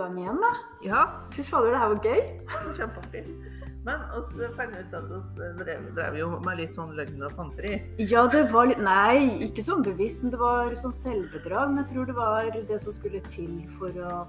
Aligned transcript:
gang 0.00 0.18
igjen, 0.18 0.42
da. 0.42 0.52
Ja, 0.84 1.06
Fy 1.36 1.46
fader, 1.46 1.74
det 1.74 1.80
her 1.82 1.94
var 1.94 2.04
gøy. 2.04 2.20
kjempeartig. 2.78 3.24
Men 3.86 4.02
vi 4.36 4.48
fant 4.58 4.74
ut 4.76 4.96
at 4.98 5.06
vi 5.38 5.46
drev, 5.62 5.84
drev 5.96 6.16
jo 6.18 6.26
med 6.44 6.58
litt 6.60 6.74
sånn 6.76 6.90
løgn 6.98 7.22
og 7.24 7.32
fanteri. 7.38 7.78
Ja, 8.10 8.26
det 8.28 8.42
var 8.52 8.68
litt 8.68 8.82
Nei, 8.84 9.38
ikke 9.46 9.64
sånn 9.64 9.86
bevisst, 9.86 10.20
men 10.24 10.34
det 10.34 10.40
var 10.42 10.74
sånn 10.76 10.92
selvbedrag. 10.92 11.72
Men 11.72 11.84
jeg 11.84 11.94
tror 11.94 12.10
det 12.10 12.18
var 12.18 12.50
det 12.52 12.80
som 12.82 12.92
skulle 12.96 13.22
til 13.32 13.54
for 13.78 13.96
å 14.04 14.26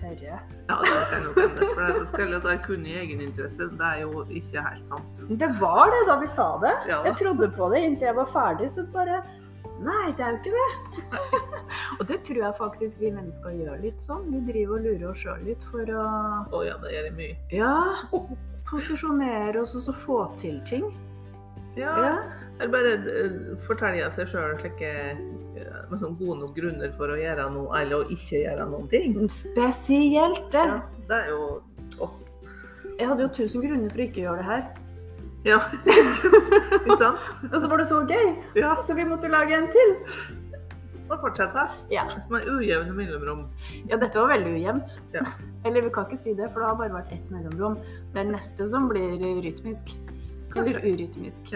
tørre. 0.00 0.40
Ja, 0.70 0.78
det 0.80 0.96
kan 1.10 1.26
jo 1.26 1.34
hende. 1.36 1.68
For 1.74 1.92
det 1.98 2.08
skal 2.14 2.32
jo 2.32 2.40
være 2.46 2.62
kun 2.64 2.88
i 2.88 2.96
egeninteresse. 3.02 3.68
Det 3.76 3.90
er 3.90 4.02
jo 4.06 4.24
ikke 4.24 4.64
helt 4.64 4.88
sant. 4.88 5.22
Det 5.28 5.50
var 5.60 5.92
det 5.92 6.02
da 6.08 6.18
vi 6.22 6.32
sa 6.32 6.48
det. 6.64 6.74
Ja. 6.88 7.02
Jeg 7.10 7.18
trodde 7.20 7.52
på 7.52 7.70
det 7.74 7.84
inntil 7.86 8.08
jeg 8.08 8.18
var 8.22 8.32
ferdig, 8.32 8.72
så 8.72 8.88
bare 8.94 9.22
Nei, 9.82 10.12
det 10.14 10.22
er 10.22 10.30
jo 10.30 10.38
ikke 10.38 10.52
det. 10.54 11.38
og 12.00 12.06
det 12.08 12.20
tror 12.24 12.38
jeg 12.44 12.54
faktisk 12.58 13.00
vi 13.00 13.10
mennesker 13.14 13.50
gjør 13.56 13.80
litt 13.82 14.00
sånn. 14.02 14.28
Vi 14.32 14.40
driver 14.52 14.78
og 14.78 14.84
lurer 14.86 15.08
oss 15.10 15.22
sjøl 15.24 15.42
litt 15.46 15.62
for 15.70 15.84
å 15.92 16.04
Å 16.52 16.62
ja, 16.66 16.76
det 16.82 16.92
gjør 16.94 17.08
det 17.08 17.14
mye. 17.18 17.36
Ja, 17.52 17.72
posisjonere 18.68 19.60
oss 19.62 19.74
og 19.78 19.82
så 19.88 19.92
få 19.96 20.20
til 20.40 20.60
ting. 20.68 20.86
Ja, 21.76 21.92
Ja. 21.96 22.18
eller 22.60 22.72
bare 22.72 22.90
fortelle 23.00 23.56
forteller 23.66 24.10
seg 24.12 24.26
sjøl 24.28 24.58
slike 24.60 24.90
eh, 24.92 25.78
med 25.90 26.00
sånn 26.02 26.18
gode 26.18 26.40
nok 26.42 26.54
grunner 26.56 26.92
for 26.98 27.08
å 27.08 27.16
gjøre 27.16 27.46
noe, 27.54 27.70
eller 27.80 28.02
å 28.04 28.08
ikke 28.12 28.42
gjøre 28.44 28.66
noen 28.68 28.88
ting. 28.92 29.16
Spesielt 29.32 30.50
det. 30.52 30.66
Ja, 30.68 30.80
det 31.08 31.16
er 31.24 31.30
jo 31.32 31.62
Åh, 32.00 32.12
Jeg 32.98 33.08
hadde 33.08 33.22
jo 33.24 33.28
tusen 33.28 33.62
grunner 33.64 33.88
for 33.90 33.98
å 34.00 34.04
ikke 34.04 34.20
gjøre 34.26 34.36
det 34.42 34.44
her. 34.50 34.62
ja. 35.48 35.58
Ikke 36.82 36.98
sant? 37.00 37.18
Og 37.52 37.56
så 37.60 37.68
var 37.72 37.80
det 37.80 37.86
så 37.88 38.02
gøy, 38.06 38.28
Ja, 38.60 38.76
så 38.80 38.94
vi 38.94 39.04
måtte 39.08 39.28
lage 39.32 39.56
en 39.56 39.70
til. 39.72 39.96
Og 41.14 41.22
fortsette. 41.24 41.66
Ja. 41.92 42.06
Med 42.32 42.48
ujevne 42.50 42.94
mellomrom. 42.96 43.46
Ja, 43.90 43.98
dette 43.98 44.18
var 44.18 44.32
veldig 44.34 44.54
ujevnt. 44.58 44.96
Ja. 45.16 45.24
Eller 45.66 45.84
vi 45.86 45.92
kan 45.94 46.08
ikke 46.08 46.20
si 46.22 46.34
det, 46.38 46.50
for 46.52 46.62
det 46.62 46.70
har 46.70 46.80
bare 46.80 46.96
vært 47.00 47.12
ett 47.14 47.30
mellomrom. 47.34 47.78
Det 48.14 48.24
er 48.24 48.32
neste 48.32 48.68
som 48.70 48.88
blir 48.90 49.18
rytmisk. 49.44 49.94
Eller 50.56 50.82
urytmisk. 50.84 51.54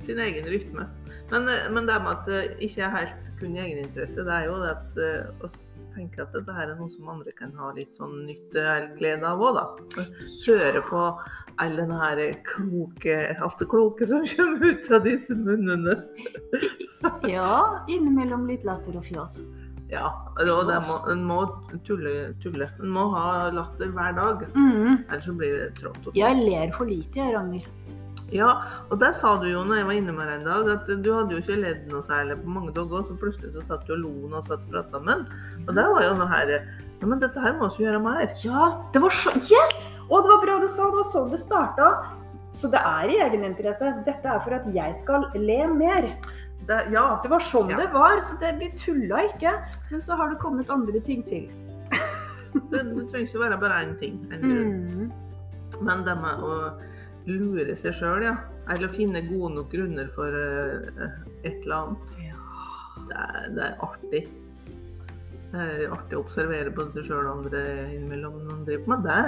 Sin 0.00 0.18
egen 0.18 0.46
rytme. 0.48 0.86
Men, 1.30 1.48
eh, 1.48 1.68
men 1.70 1.86
det 1.86 1.98
med 2.02 2.12
at 2.12 2.28
det 2.28 2.42
ikke 2.64 2.86
er 2.86 2.96
helt 2.96 3.32
kun 3.40 3.56
egeninteresse, 3.56 4.24
det 4.24 4.38
er 4.38 4.48
jo 4.48 4.58
det 4.62 4.70
at 4.72 5.00
eh, 5.02 5.44
oss 5.44 5.58
tenker 5.94 6.22
at 6.24 6.32
dette 6.34 6.54
er 6.62 6.72
noe 6.78 6.90
som 6.92 7.08
andre 7.12 7.32
kan 7.38 7.52
ha 7.58 7.70
litt 7.76 7.96
sånn 7.98 8.24
nytte 8.26 8.60
eller 8.62 8.92
glede 8.98 9.28
av 9.28 9.40
òg, 9.42 9.58
da. 9.58 10.04
Høre 10.46 10.82
på 10.88 11.02
all 11.62 11.76
den 11.76 11.92
her 11.92 12.20
kloke, 12.48 13.16
alt 13.38 13.58
det 13.60 13.68
kloke 13.72 14.06
som 14.08 14.24
kommer 14.36 14.72
ut 14.72 14.90
av 14.90 15.04
disse 15.08 15.36
munnene. 15.38 15.98
Ja, 17.26 17.82
innimellom 17.90 18.44
litt 18.46 18.62
latter 18.66 18.94
og 18.98 19.04
fjas. 19.08 19.40
Ja, 19.92 20.08
og 20.40 20.68
det 20.70 20.76
må, 20.86 20.94
en 21.12 21.24
må 21.28 21.38
tulle, 21.84 22.12
tulle. 22.40 22.64
En 22.80 22.92
må 22.94 23.02
ha 23.12 23.50
latter 23.52 23.90
hver 23.92 24.14
dag, 24.16 24.44
Mm. 24.54 25.02
ellers 25.10 25.26
så 25.26 25.34
blir 25.36 25.52
det 25.58 25.66
trått. 25.80 26.06
Jeg 26.16 26.38
ler 26.46 26.70
for 26.72 26.86
lite, 26.88 27.18
jeg, 27.18 27.34
Ragnhild. 27.34 27.66
Ja, 28.32 28.50
og 28.88 28.96
det 29.02 29.10
sa 29.18 29.34
du 29.40 29.44
jo 29.50 29.62
når 29.68 29.82
jeg 29.82 29.86
var 29.90 29.98
inne 29.98 30.12
med 30.16 30.28
deg 30.30 30.38
en 30.40 30.46
dag, 30.48 30.70
at 30.72 30.86
du 31.04 31.10
hadde 31.12 31.34
jo 31.36 31.42
ikke 31.42 31.58
ledd 31.60 31.82
noe 31.90 32.00
særlig 32.06 32.38
på 32.40 32.54
mange 32.54 32.72
dager, 32.76 33.04
så 33.04 33.16
plutselig 33.20 33.52
så 33.52 33.64
satt 33.66 33.84
du 33.88 33.92
og 33.96 34.00
lo 34.06 34.12
og 34.30 34.38
satt 34.46 34.62
og 34.64 34.72
pratet 34.72 34.94
sammen. 34.96 35.26
Og 35.66 35.74
det 35.76 35.84
var 35.92 36.06
jo 36.06 36.14
noe 36.20 36.30
her 36.32 36.54
Ja, 36.56 37.08
men 37.10 37.18
dette 37.20 37.40
her 37.42 37.56
må 37.58 37.68
vi 37.74 37.84
gjøre 37.84 38.00
mer. 38.00 38.28
Ja, 38.46 38.68
det 38.94 39.02
var 39.02 39.12
så 39.12 39.34
Yes! 39.36 39.88
Og 40.08 40.22
det 40.24 40.30
var 40.32 40.42
bra 40.44 40.58
du 40.62 40.68
sa 40.70 40.86
det, 40.86 41.00
var 41.00 41.08
sånn 41.10 41.32
det 41.32 41.40
starta. 41.42 41.88
Så 42.52 42.68
det 42.70 42.80
er 42.84 43.08
i 43.10 43.18
egeninteresse. 43.24 43.90
Dette 44.06 44.28
er 44.28 44.40
for 44.44 44.54
at 44.54 44.66
jeg 44.70 44.94
skal 45.00 45.24
le 45.34 45.58
mer. 45.72 46.08
Det, 46.68 46.78
ja. 46.94 47.04
Det 47.24 47.30
var 47.32 47.42
sånn 47.42 47.72
Ja. 47.72 47.78
det 47.80 47.88
var, 47.94 48.20
så 48.22 48.36
det, 48.40 48.54
vi 48.60 48.70
tulla 48.78 49.24
ikke. 49.30 49.54
Men 49.90 50.04
så 50.04 50.16
har 50.20 50.30
det 50.30 50.38
kommet 50.42 50.70
andre 50.70 51.00
ting 51.00 51.24
til. 51.26 51.50
Det, 52.52 52.82
det 52.84 53.06
trenger 53.08 53.24
ikke 53.24 53.40
være 53.40 53.56
bare 53.62 53.76
én 53.80 53.92
ting. 53.98 54.16
En 54.28 54.42
grunn. 54.44 54.72
Mm. 55.08 55.12
Men 55.88 56.02
det 56.04 56.14
med 56.20 56.42
å 56.44 56.56
lure 57.26 57.76
seg 57.78 57.94
sjøl, 57.98 58.24
ja. 58.26 58.36
Eller 58.70 58.88
å 58.88 58.94
finne 58.94 59.22
gode 59.26 59.54
nok 59.56 59.70
grunner 59.72 60.08
for 60.14 60.30
uh, 60.34 61.10
et 61.42 61.58
eller 61.64 61.76
annet. 61.78 62.14
Det 63.08 63.18
er, 63.18 63.48
det 63.56 63.64
er 63.66 63.76
artig. 63.84 64.22
Det 65.52 65.64
er 65.66 65.92
artig 65.92 66.16
å 66.16 66.22
observere 66.22 66.72
både 66.72 66.94
seg 66.98 67.10
sjøl 67.10 67.26
og 67.26 67.32
andre 67.42 67.62
innimellom 67.92 68.38
når 68.40 68.50
man 68.54 68.64
driver 68.68 68.94
med 68.94 69.06
det. 69.08 69.22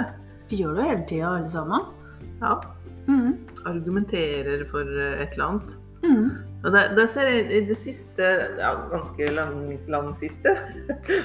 Vi 0.49 0.61
gjør 0.63 0.77
det 0.79 0.87
hele 0.89 1.05
tida, 1.09 1.31
alle 1.35 1.51
sammen. 1.51 1.85
Ja. 2.41 2.55
Mm. 3.05 3.33
Argumenterer 3.69 4.63
for 4.71 4.87
eh, 4.89 5.19
et 5.21 5.35
eller 5.35 5.45
annet. 5.51 5.75
Mm. 6.05 6.29
Og 6.65 6.71
det, 6.73 6.81
det 6.97 7.05
ser 7.13 7.29
jeg 7.29 7.43
i 7.53 7.59
det 7.67 7.75
siste, 7.77 8.29
ja, 8.57 8.71
ganske 8.89 9.27
lang, 9.35 9.59
lang 9.93 10.11
siste, 10.17 10.53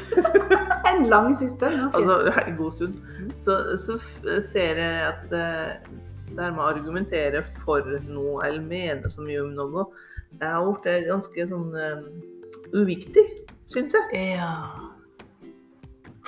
En 0.91 1.07
lang 1.09 1.31
siste. 1.39 1.69
ok. 1.87 1.95
altså 1.97 2.33
en 2.47 2.57
god 2.59 2.73
stund, 2.77 2.95
Mm. 3.21 3.31
så, 3.39 3.57
så 3.79 3.97
ser 4.43 4.81
jeg 4.81 5.07
at 5.07 5.33
eh, 5.37 5.91
det 6.37 6.45
her 6.45 6.55
med 6.55 6.65
å 6.65 6.71
argumentere 6.71 7.43
for 7.61 7.87
noe, 8.09 8.41
eller 8.47 8.63
mene 8.65 9.11
så 9.11 9.25
mye 9.27 9.43
om 9.45 9.53
noe, 9.57 9.87
det 10.39 10.47
har 10.47 10.67
blitt 10.67 11.09
ganske 11.09 11.49
sånn 11.51 11.75
eh, 11.75 12.07
uviktig, 12.77 13.27
syns 13.73 13.97
jeg. 13.99 14.25
Ja. 14.37 14.55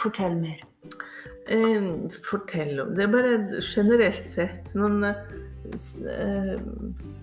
Fortell 0.02 0.34
mer. 0.40 0.62
Eh, 1.50 1.86
fortell 2.22 2.80
om 2.80 2.92
Det 2.94 3.02
er 3.02 3.10
bare 3.10 3.62
generelt 3.66 4.28
sett 4.30 4.68
noen 4.78 5.02
eh, 5.08 5.16
eh, 6.12 6.52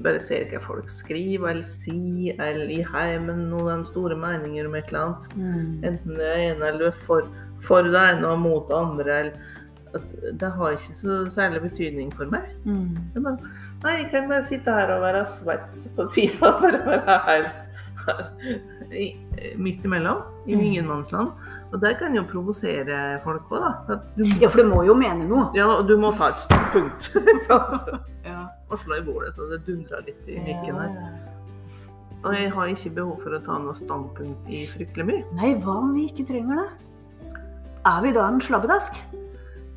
Bare 0.04 0.20
ser 0.20 0.50
hva 0.52 0.60
folk 0.64 0.90
skriver 0.92 1.54
eller 1.54 1.64
sier, 1.64 2.36
eller 2.44 2.74
i 2.74 2.82
heimen 2.84 3.46
noen 3.54 3.86
store 3.88 4.18
meninger 4.20 4.68
om 4.68 4.76
et 4.76 4.92
eller 4.92 5.06
annet. 5.06 5.30
Mm. 5.40 5.88
Enten 5.92 6.20
det 6.20 6.28
er 6.28 6.44
ene 6.50 6.68
eller 6.68 6.84
du 6.84 6.90
er 6.90 7.00
for, 7.08 7.32
for 7.64 7.88
det 7.88 8.04
ene 8.12 8.34
og 8.34 8.44
mot 8.44 8.68
det 8.68 8.80
andre. 8.80 9.20
Eller, 9.24 9.58
at 9.96 10.12
det 10.40 10.52
har 10.58 10.70
ikke 10.76 10.96
så 10.98 11.16
særlig 11.34 11.62
betydning 11.62 12.12
for 12.14 12.26
meg. 12.32 12.46
Mm. 12.66 12.98
Jeg 13.16 13.24
bare, 13.24 13.38
nei, 13.84 13.94
jeg 14.04 14.10
kan 14.12 14.28
bare 14.30 14.44
sitte 14.44 14.72
her 14.72 14.92
og 14.96 15.02
være 15.02 15.26
svets 15.26 15.88
på 15.96 16.06
sida. 16.08 16.52
Bare 16.62 16.82
være 16.86 17.20
helt 17.28 17.66
i, 18.96 19.08
midt 19.60 19.84
imellom, 19.86 20.22
i 20.48 20.56
Mm. 20.56 20.62
ingenmannsland. 20.62 21.32
Og 21.74 21.82
det 21.82 21.98
kan 22.00 22.16
jo 22.16 22.24
provosere 22.32 23.20
folk 23.24 23.50
òg, 23.52 23.66
da. 23.88 23.96
Du, 24.18 24.24
Ja, 24.42 24.48
for 24.50 24.62
det 24.62 24.68
må 24.70 24.84
jo 24.86 24.94
mene 24.94 25.28
noe. 25.30 25.50
ja, 25.56 25.66
og 25.68 25.88
du 25.88 25.98
må 25.98 26.12
ta 26.18 26.30
et 26.30 26.40
standpunkt. 26.46 27.10
Ja. 28.30 28.46
og 28.70 28.78
slå 28.80 28.96
i 29.00 29.02
bordet 29.02 29.34
så 29.36 29.48
det 29.50 29.64
dundrer 29.66 30.04
litt 30.06 30.28
i 30.28 30.38
mikken 30.38 30.76
her. 30.78 30.90
Og 32.24 32.34
jeg 32.36 32.52
har 32.52 32.68
ikke 32.68 32.92
behov 32.96 33.22
for 33.24 33.30
å 33.34 33.40
ta 33.46 33.58
noe 33.58 33.74
standpunkt 33.80 34.50
i 34.52 34.66
fryktelig 34.68 35.06
mye. 35.08 35.24
Nei, 35.40 35.54
hva 35.64 35.78
om 35.80 35.94
vi 35.96 36.04
ikke 36.10 36.28
trenger 36.28 36.60
det? 36.62 36.68
Er 37.86 38.02
vi 38.04 38.12
da 38.14 38.28
en 38.28 38.42
slabbedask? 38.44 38.94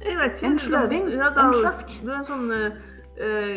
Jeg 0.02 0.18
vet 0.18 0.34
ikke. 0.36 0.48
En 0.50 0.58
sløving? 0.58 1.12
Ja, 1.14 1.30
da, 1.36 1.46
En 1.48 1.60
slask? 1.60 1.94
Du 2.02 2.10
er 2.10 2.18
en 2.18 2.26
sånn 2.26 2.50
eh, 2.56 2.80
uh, 3.22 3.54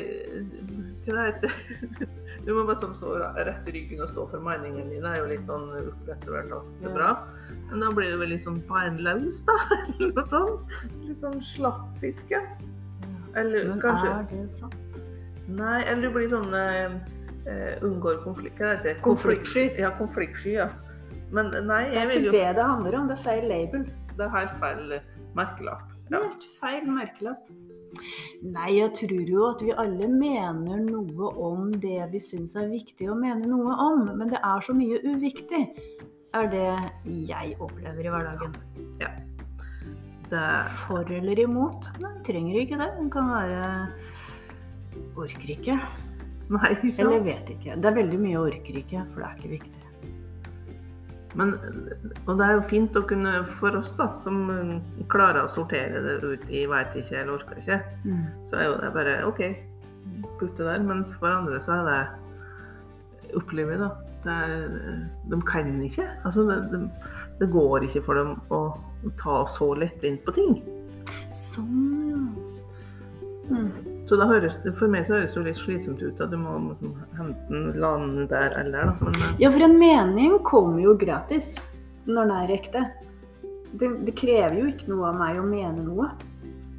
Hva 1.05 1.15
det 1.15 1.25
heter 1.29 2.09
Du 2.45 2.51
må 2.53 2.65
bare 2.67 2.77
sånn 2.77 2.93
stå 2.97 3.15
rett 3.17 3.69
i 3.71 3.73
ryggen 3.73 4.03
og 4.05 4.11
stå 4.11 4.27
for 4.29 4.43
meningen 4.45 4.91
din. 4.91 5.01
Det 5.01 5.15
er 5.15 5.23
jo 5.23 5.29
litt 5.31 5.47
sånn 5.49 5.65
rett 6.05 6.27
og 6.29 6.67
det 6.83 6.91
er 6.91 6.93
bra. 6.93 7.09
Men 7.71 7.81
da 7.81 7.89
blir 7.97 8.13
du 8.13 8.19
vel 8.21 8.29
litt 8.35 8.45
sånn 8.45 8.59
beinløs, 8.69 9.39
da? 9.47 9.55
Eller 9.87 10.13
noe 10.13 10.25
sånt. 10.29 10.75
Litt 11.07 11.23
sånn 11.25 11.41
slappfiske. 11.41 12.43
Eller 13.35 13.71
Men 13.71 13.81
kanskje 13.81 14.11
er 14.13 14.29
det 14.29 14.45
sant? 14.53 15.01
Nei, 15.45 15.81
eller 15.85 16.07
du 16.07 16.13
blir 16.15 16.29
sånn 16.31 16.53
uh, 16.53 16.95
eh, 17.49 17.83
Unngår 17.85 18.21
konflikt. 18.23 18.57
Hva 18.61 18.75
heter 18.75 18.91
det? 18.91 18.95
Konfliktsky. 19.05 19.67
Ja, 19.81 19.91
konfliktsky, 19.99 20.55
ja. 20.59 20.69
Men 21.33 21.51
nei, 21.65 21.83
Det 21.89 21.97
jeg 21.97 22.03
er 22.03 22.09
vil 22.11 22.17
ikke 22.21 22.29
jo 22.29 22.37
det 22.37 22.55
det 22.59 22.69
handler 22.69 22.99
om, 22.99 23.09
det 23.09 23.17
er 23.17 23.25
feil 23.25 23.49
label. 23.49 23.85
Det 24.15 24.25
er 24.25 24.33
helt 24.37 24.55
feil 24.61 24.95
eh, 24.99 25.11
merkelapp. 25.37 25.94
Ja. 26.11 26.21
Helt 26.21 26.45
feil 26.59 26.89
merkelapp. 26.89 27.47
Nei, 28.43 28.71
jeg 28.75 28.91
tror 28.99 29.29
jo 29.31 29.45
at 29.47 29.61
vi 29.63 29.71
alle 29.79 30.07
mener 30.11 30.81
noe 30.83 31.29
om 31.41 31.71
det 31.81 32.01
vi 32.11 32.19
syns 32.21 32.55
er 32.59 32.67
viktig 32.69 33.07
å 33.09 33.15
mene 33.17 33.47
noe 33.47 33.75
om, 33.85 34.03
men 34.19 34.33
det 34.33 34.41
er 34.43 34.65
så 34.65 34.75
mye 34.75 34.99
uviktig, 35.05 35.61
er 36.35 36.49
det 36.51 36.67
jeg 37.29 37.55
opplever 37.63 38.03
i 38.03 38.11
hverdagen. 38.11 38.57
Det 40.25 40.43
For 40.81 41.07
eller 41.13 41.39
imot? 41.39 41.87
Nei, 42.01 42.11
trenger 42.25 42.57
ikke 42.59 42.79
det. 42.81 42.89
Den 42.97 43.11
kan 43.13 43.29
være 43.29 43.67
orker 45.21 45.51
ikke. 45.53 45.77
Nei? 46.49 46.71
Eller 46.81 47.23
vet 47.25 47.51
ikke. 47.55 47.77
Det 47.77 47.89
er 47.89 47.97
veldig 48.01 48.21
mye 48.21 48.41
orker 48.41 48.81
ikke, 48.81 49.05
for 49.13 49.21
det 49.21 49.29
er 49.29 49.39
ikke 49.39 49.53
viktig. 49.55 49.84
Men, 51.35 51.53
og 52.25 52.37
det 52.39 52.45
er 52.45 52.53
jo 52.55 52.61
fint 52.69 52.95
å 52.95 53.03
kunne, 53.07 53.31
for 53.59 53.75
oss 53.75 53.89
da, 53.97 54.07
som 54.23 54.45
eh, 54.53 55.03
klarer 55.11 55.43
å 55.43 55.51
sortere 55.51 56.01
det 56.05 56.15
ut 56.23 56.45
i 56.49 56.65
veit 56.71 56.95
ikke 56.95 57.17
eller 57.21 57.35
orker 57.37 57.59
ikke, 57.59 57.79
Mm. 58.05 58.21
så 58.47 58.59
er 58.59 58.69
jo 58.69 58.77
det 58.81 58.91
bare 58.95 59.15
OK, 59.27 59.41
putt 60.39 60.55
det 60.57 60.65
der. 60.69 60.83
Mens 60.85 61.15
for 61.19 61.27
andre 61.33 61.59
så 61.63 61.75
er 61.79 61.89
det 61.89 63.35
opplever 63.35 63.81
da. 63.83 63.89
Det 64.25 64.33
er, 64.33 65.01
de 65.29 65.41
kan 65.45 65.67
ikke. 65.85 66.07
Altså, 66.25 66.47
det, 66.49 66.57
det, 66.71 66.79
det 67.41 67.51
går 67.53 67.83
ikke 67.85 68.01
for 68.07 68.17
dem 68.17 68.31
å 68.49 68.61
ta 69.21 69.43
så 69.45 69.73
lettvint 69.77 70.23
på 70.25 70.33
ting. 70.33 70.55
Sånn, 71.35 71.83
ja. 72.09 72.21
Mm. 73.51 73.84
Så 74.05 74.19
da 74.21 74.27
høres, 74.29 74.57
for 74.77 74.91
meg 74.91 75.07
så 75.07 75.15
høres 75.17 75.33
det 75.33 75.39
jo 75.39 75.45
litt 75.47 75.57
slitsomt 75.57 76.03
ut 76.05 76.19
at 76.21 76.29
du 76.29 76.37
må 76.37 76.59
den, 76.81 77.71
la 77.81 77.95
den 77.97 78.27
der 78.29 78.53
eller. 78.59 78.91
Da. 78.91 78.93
Men, 79.01 79.17
eh, 79.21 79.39
Ja, 79.41 79.49
for 79.49 79.65
en 79.65 79.79
mening 79.81 80.37
kommer 80.45 80.81
jo 80.83 80.93
gratis 80.97 81.55
når 82.05 82.21
den 82.21 82.35
er 82.37 82.53
ekte. 82.59 82.85
Det, 83.75 83.89
det 84.05 84.13
krever 84.15 84.59
jo 84.61 84.69
ikke 84.69 84.91
noe 84.93 85.09
av 85.09 85.17
meg 85.19 85.41
å 85.41 85.45
mene 85.47 85.81
noe. 85.83 86.11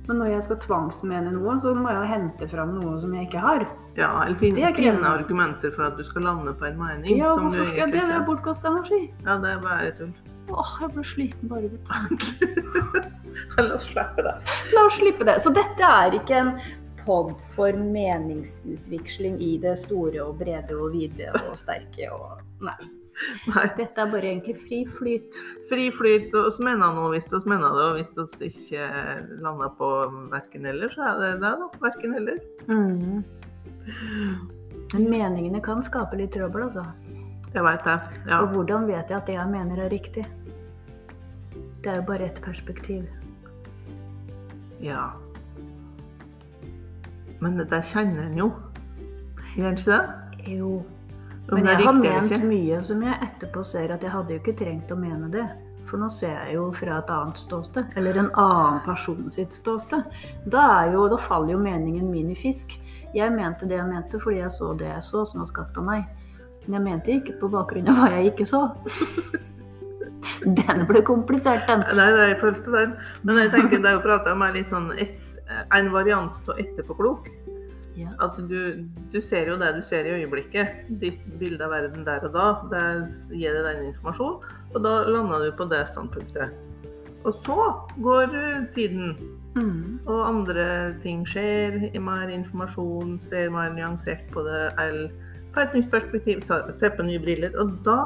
Men 0.07 0.21
når 0.23 0.31
jeg 0.37 0.45
skal 0.47 0.59
tvangsmene 0.63 1.33
noe, 1.35 1.57
så 1.59 1.73
må 1.75 1.91
jeg 1.91 2.11
hente 2.13 2.47
fram 2.49 2.77
noe 2.79 2.95
som 3.03 3.15
jeg 3.17 3.27
ikke 3.27 3.43
har. 3.43 3.67
Ja, 3.99 4.13
eller 4.23 4.39
finne, 4.39 4.71
er 4.71 5.03
argumenter 5.11 5.73
for 5.75 5.89
at 5.89 5.99
du 5.99 6.05
skal 6.07 6.29
lande 6.29 6.55
på 6.55 6.69
en 6.69 6.79
mening. 6.79 7.19
Ja, 7.19 7.33
som 7.35 7.49
hvorfor 7.49 7.67
skal 7.73 7.89
jeg 7.89 7.97
det? 7.97 8.07
Det 8.07 8.15
er 8.21 8.25
bortkasta 8.29 8.71
energi. 8.71 9.03
Ja, 9.27 9.39
det 9.43 9.57
er 9.57 9.61
bare 9.65 9.91
tull. 9.99 10.15
Åh, 10.55 10.73
jeg 10.85 10.93
ble 10.95 11.03
sliten 11.03 11.51
bare 11.51 11.73
ved 11.73 11.81
tanken. 11.91 13.07
La 13.59 13.73
oss 13.75 13.89
slippe 13.91 14.23
det. 14.23 14.35
La 14.77 14.85
oss 14.87 14.99
slippe 15.01 15.27
det. 15.27 15.41
Så 15.43 15.51
dette 15.55 15.91
er 15.91 16.15
ikke 16.21 16.39
en 16.39 16.53
pod 17.07 17.33
for 17.55 17.77
meningsutveksling 17.79 19.39
i 19.43 19.57
det 19.63 19.77
store 19.81 20.23
og 20.25 20.39
brede 20.43 20.77
og 20.77 20.93
vide 20.97 21.33
og 21.47 21.57
sterke 21.59 22.11
og 22.13 22.43
Nei. 22.65 22.77
Nei. 23.49 23.65
Dette 23.79 24.03
er 24.03 24.11
bare 24.13 24.29
egentlig 24.29 24.57
fri 24.61 24.83
flyt. 24.99 25.39
Fri 25.71 25.87
flyt, 25.93 26.35
og 26.37 26.51
så 26.53 26.65
mener 26.67 26.93
noe 26.97 27.15
hvis 27.15 27.29
vi 27.33 27.41
mener 27.49 27.73
det, 27.77 27.85
og 27.87 27.97
hvis 27.97 28.37
vi 28.41 28.51
ikke 28.51 28.89
lander 29.45 29.73
på 29.79 29.91
verken 30.33 30.69
eller, 30.69 30.93
så 30.93 31.07
er 31.11 31.23
det 31.23 31.31
det, 31.45 31.53
da. 31.63 31.69
Verken 31.85 32.17
eller. 32.21 32.41
Mm. 32.69 33.25
Men 34.95 35.11
meningene 35.11 35.61
kan 35.65 35.85
skape 35.85 36.19
litt 36.21 36.35
trøbbel, 36.37 36.69
altså. 36.69 36.85
Jeg 37.55 37.65
veit 37.65 37.85
det. 37.89 37.99
Ja. 38.29 38.43
Og 38.43 38.53
hvordan 38.53 38.89
vet 38.89 39.13
jeg 39.13 39.17
at 39.17 39.29
det 39.29 39.37
jeg 39.39 39.53
mener 39.53 39.85
er 39.87 39.93
riktig? 39.93 40.27
Det 41.81 41.93
er 41.93 42.03
jo 42.03 42.09
bare 42.09 42.27
ett 42.29 42.43
perspektiv. 42.45 43.07
ja. 44.81 45.13
Men 47.41 47.59
det 47.61 47.83
kjenner 47.91 48.29
en 48.29 48.39
jo. 48.39 48.51
Gjør 49.57 49.71
en 49.71 49.79
ikke 49.79 49.93
det? 49.93 50.53
Jo. 50.57 50.73
Om 51.47 51.61
Men 51.61 51.69
jeg 51.71 51.85
har 51.85 51.95
ment 51.95 52.45
mye 52.49 52.81
som 52.83 53.03
jeg 53.07 53.21
etterpå 53.23 53.63
ser 53.67 53.93
at 53.95 54.03
jeg 54.03 54.11
hadde 54.11 54.35
jo 54.35 54.43
ikke 54.43 54.57
trengt 54.59 54.91
å 54.91 54.99
mene 54.99 55.31
det. 55.31 55.47
For 55.87 56.03
nå 56.03 56.09
ser 56.11 56.35
jeg 56.35 56.57
jo 56.57 56.65
fra 56.75 56.99
et 56.99 57.11
annet 57.15 57.39
ståsted, 57.39 57.93
eller 57.99 58.19
en 58.19 58.31
annen 58.43 58.81
person 58.83 59.29
sitt 59.31 59.55
ståsted. 59.55 60.03
Da, 60.51 60.65
er 60.81 60.97
jo, 60.97 61.07
da 61.13 61.19
faller 61.21 61.55
jo 61.55 61.63
meningen 61.63 62.11
min 62.11 62.33
i 62.35 62.39
fisk. 62.39 62.75
Jeg 63.15 63.33
mente 63.33 63.69
det 63.71 63.79
jeg 63.79 63.87
mente 63.89 64.19
fordi 64.21 64.41
jeg 64.43 64.51
så 64.53 64.73
det 64.75 64.91
jeg 64.91 65.05
så, 65.07 65.23
som 65.31 65.45
var 65.45 65.53
skapt 65.53 65.79
av 65.79 65.87
meg. 65.87 66.09
Men 66.67 66.79
jeg 66.79 66.87
mente 66.89 67.15
ikke 67.21 67.37
på 67.39 67.51
bakgrunn 67.53 67.93
av 67.93 68.01
hva 68.01 68.11
jeg 68.17 68.33
ikke 68.33 68.49
så. 68.51 68.65
Den 70.43 70.83
ble 70.89 71.01
komplisert, 71.07 71.69
den. 71.69 71.85
Nei, 71.95 72.09
nei, 72.13 72.27
jeg 72.33 72.39
følte 72.41 72.73
den. 72.73 72.97
Men 73.23 73.39
jeg 73.41 73.53
tenker 73.55 73.81
det 73.83 73.93
å 73.95 74.03
prate 74.03 74.33
om 74.35 74.43
er 74.43 74.57
litt 74.57 74.73
sånn 74.73 74.89
et, 74.99 75.15
en 75.75 75.93
variant 75.95 76.49
av 76.49 76.61
etterpåklok. 76.63 77.31
Ja. 77.97 78.11
At 78.21 78.37
du, 78.51 78.85
du 79.13 79.21
ser 79.25 79.49
jo 79.49 79.57
det 79.57 79.71
du 79.79 79.81
ser 79.87 80.05
i 80.05 80.13
øyeblikket. 80.19 80.85
Ditt 81.01 81.23
bilde 81.41 81.65
av 81.65 81.73
verden 81.73 82.05
der 82.05 82.27
og 82.29 82.37
da. 82.37 82.49
Det 82.73 82.85
gir 83.39 83.57
deg 83.57 83.65
den 83.71 83.89
informasjonen, 83.91 84.55
og 84.75 84.85
da 84.85 84.99
lander 85.09 85.47
du 85.47 85.51
på 85.57 85.69
det 85.71 85.87
standpunktet. 85.89 86.53
Og 87.27 87.35
så 87.47 87.57
går 88.05 88.37
eh, 88.37 88.69
tiden, 88.77 89.17
Mm. 89.57 90.01
og 90.05 90.19
andre 90.29 90.95
ting 91.03 91.23
skjer. 91.29 91.79
Mer 92.01 92.29
informasjon, 92.29 93.17
ser 93.19 93.49
mer 93.55 93.73
nyansert 93.73 94.27
på 94.35 94.45
det. 94.45 94.63
Eller 94.83 95.13
får 95.55 95.63
et 95.63 95.77
nytt 95.79 95.91
perspektiv, 95.95 96.43
tepper 96.81 97.07
nye 97.07 97.23
briller. 97.23 97.57
Og 97.61 97.79
da 97.87 98.03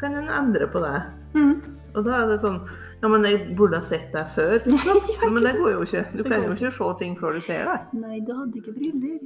kan 0.00 0.18
en 0.18 0.28
endre 0.28 0.68
på 0.68 0.82
det. 0.84 1.02
Mm. 1.34 1.54
Og 1.94 2.04
da 2.04 2.18
er 2.20 2.32
det 2.32 2.40
sånn 2.44 2.60
Ja, 3.02 3.08
men 3.10 3.24
jeg 3.26 3.54
burde 3.58 3.80
ha 3.80 3.82
sett 3.82 4.12
deg 4.14 4.28
før. 4.34 4.60
Liksom. 4.64 5.00
Ja, 5.22 5.28
men 5.30 5.42
det 5.42 5.56
går 5.58 5.72
jo 5.74 5.82
ikke. 5.86 6.04
Du 6.14 6.22
pleier 6.22 6.46
jo 6.46 6.54
ikke 6.54 6.70
å 6.70 6.74
se 6.76 6.90
ting 7.00 7.16
før 7.18 7.34
du 7.34 7.40
ser 7.42 7.66
deg. 7.66 7.94
Nei, 7.98 8.20
du 8.22 8.30
hadde 8.38 8.60
ikke 8.60 8.74
briller. 8.76 9.18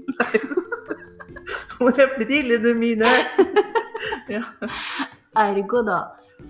Hvor 1.77 1.99
er 2.05 2.15
brillene 2.19 2.77
mine? 2.79 3.17
Ja. 4.27 4.41
Ergo, 5.39 5.85
da, 5.87 6.01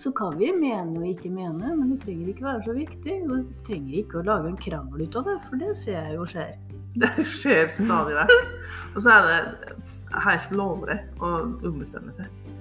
så 0.01 0.09
kan 0.17 0.39
vi 0.39 0.49
mene 0.57 0.95
og 0.97 1.05
ikke 1.11 1.29
mene, 1.29 1.75
men 1.77 1.91
det 1.91 1.99
trenger 2.07 2.31
ikke 2.33 2.47
være 2.47 2.63
så 2.65 2.77
viktig. 2.77 3.17
Og 3.27 3.35
vi 3.35 3.65
trenger 3.67 3.99
ikke 4.01 4.21
å 4.23 4.25
lage 4.31 4.49
en 4.49 4.57
krangel 4.63 5.03
ut 5.05 5.19
av 5.21 5.29
det, 5.29 5.37
for 5.49 5.61
det 5.61 5.75
ser 5.77 5.99
jeg 5.99 6.17
jo 6.17 6.25
skjer. 6.31 6.55
Det 6.97 7.11
skjer 7.29 7.69
stadig 7.75 8.17
vekk. 8.17 8.55
Og 8.95 9.05
så 9.05 9.13
er 9.13 9.29
det 9.29 10.23
helt 10.25 10.57
lovlig 10.57 10.97
å 11.21 11.35
ombestemme 11.69 12.15
seg. 12.17 12.56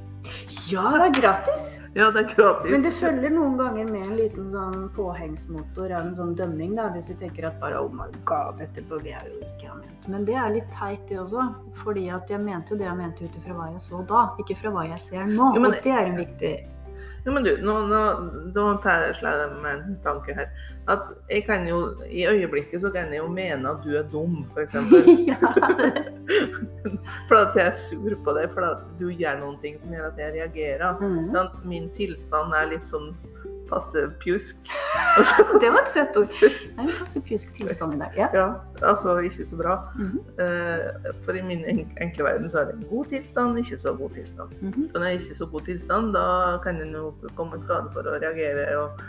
Ja, 0.72 0.84
det 0.98 1.08
er 1.08 1.22
gratis! 1.22 1.72
Ja, 1.96 2.10
det 2.12 2.26
er 2.26 2.36
gratis. 2.36 2.72
Men 2.72 2.82
det 2.84 2.92
følger 2.98 3.32
noen 3.32 3.54
ganger 3.58 3.88
med 3.88 4.02
en 4.04 4.16
liten 4.20 4.50
sånn 4.52 4.90
påhengsmotor 4.98 5.94
av 5.96 6.10
en 6.10 6.16
sånn 6.18 6.34
dømming, 6.36 6.74
da, 6.76 6.90
hvis 6.92 7.08
vi 7.10 7.16
tenker 7.22 7.48
at 7.48 7.60
bare 7.62 7.80
oh 7.80 7.88
my 7.96 8.10
god, 8.28 8.58
dette 8.60 8.84
burde 8.90 9.08
jeg 9.14 9.32
jo 9.32 9.40
ikke 9.48 9.70
ha 9.72 9.78
ment. 9.80 10.08
Men 10.12 10.26
det 10.28 10.36
er 10.36 10.52
litt 10.58 10.68
teit, 10.76 11.06
det 11.08 11.22
også. 11.24 11.46
Fordi 11.86 12.10
at 12.12 12.30
jeg 12.30 12.44
mente 12.44 12.76
jo 12.76 12.80
det 12.82 12.90
jeg 12.90 12.98
mente 13.00 13.24
ut 13.30 13.38
ifra 13.40 13.56
hva 13.56 13.70
jeg 13.72 13.80
så 13.86 14.02
da, 14.12 14.26
ikke 14.44 14.58
fra 14.60 14.74
hva 14.76 14.84
jeg 14.92 15.00
ser 15.06 15.24
nå. 15.32 15.54
Jo, 15.56 15.62
men- 15.62 15.72
Og 15.72 15.80
det 15.84 15.94
er 15.96 16.06
en 16.12 16.18
viktig 16.20 16.54
Jo, 17.26 17.34
men 17.34 17.44
du, 17.44 17.56
nå, 17.66 17.74
nå, 17.90 18.02
nå 18.54 18.64
tar 18.84 19.08
jeg 19.08 19.16
slår 19.18 19.40
jeg 19.42 19.54
med 19.64 19.72
en 19.74 19.96
tanke 20.04 20.36
her. 20.38 20.52
At 20.94 21.10
jeg 21.32 21.48
kan 21.48 21.66
jo, 21.66 21.80
i 22.06 22.28
øyeblikket 22.30 22.84
så 22.84 22.92
kan 22.94 23.10
jeg 23.10 23.24
jo 23.24 23.30
mene 23.34 23.72
at 23.72 23.82
du 23.82 23.96
er 23.98 24.06
dum, 24.12 24.44
f.eks. 24.54 24.76
For 27.28 27.40
at 27.40 27.58
jeg 27.58 27.66
er 27.66 27.80
sur 27.80 28.18
på 28.26 28.36
deg, 28.38 28.52
for 28.54 28.68
at 28.68 28.84
du 29.00 29.08
gjør 29.10 29.40
noen 29.42 29.58
ting 29.64 29.80
som 29.82 29.94
gjør 29.94 30.12
at 30.12 30.22
jeg 30.22 30.36
reagerer. 30.38 31.02
mm. 31.02 31.66
Min 31.66 31.90
tilstand 31.98 32.54
er 32.54 32.70
litt 32.76 32.94
sånn 32.94 33.14
passe 33.70 34.04
pjusk. 34.22 34.70
Det 35.62 35.70
var 35.72 35.80
et 35.82 35.92
søtt 35.94 36.18
ord. 36.20 36.34
Det 36.42 36.52
en 36.82 36.90
passe 37.00 37.22
pjusk 37.26 37.54
tilstand 37.58 37.96
i 37.96 38.00
dag. 38.04 38.18
Ja. 38.20 38.28
Ja, 38.36 38.46
altså 38.84 39.18
ikke 39.26 39.46
så 39.50 39.60
bra. 39.60 39.76
Mhm. 39.96 40.20
Eh, 40.44 41.12
For 41.26 41.38
i 41.40 41.44
min 41.46 41.64
enkle 42.02 42.28
verden 42.28 42.50
så 42.52 42.62
er 42.62 42.72
det 42.72 42.78
en 42.80 42.88
god 42.90 43.06
tilstand, 43.14 43.58
ikke 43.62 43.78
så 43.82 43.94
god 43.98 44.16
tilstand. 44.18 44.56
Mhm. 44.62 44.88
Så 44.92 45.00
når 45.00 45.06
jeg 45.10 45.16
er 45.16 45.20
ikke 45.26 45.40
så 45.42 45.50
god 45.52 45.68
tilstand, 45.70 46.14
da 46.18 46.26
kan 46.64 46.82
en 46.82 46.94
jo 46.98 47.14
komme 47.36 47.56
i 47.56 47.64
skade 47.64 47.92
for 47.96 48.04
å 48.08 48.18
reagere 48.22 48.68
og 48.82 49.06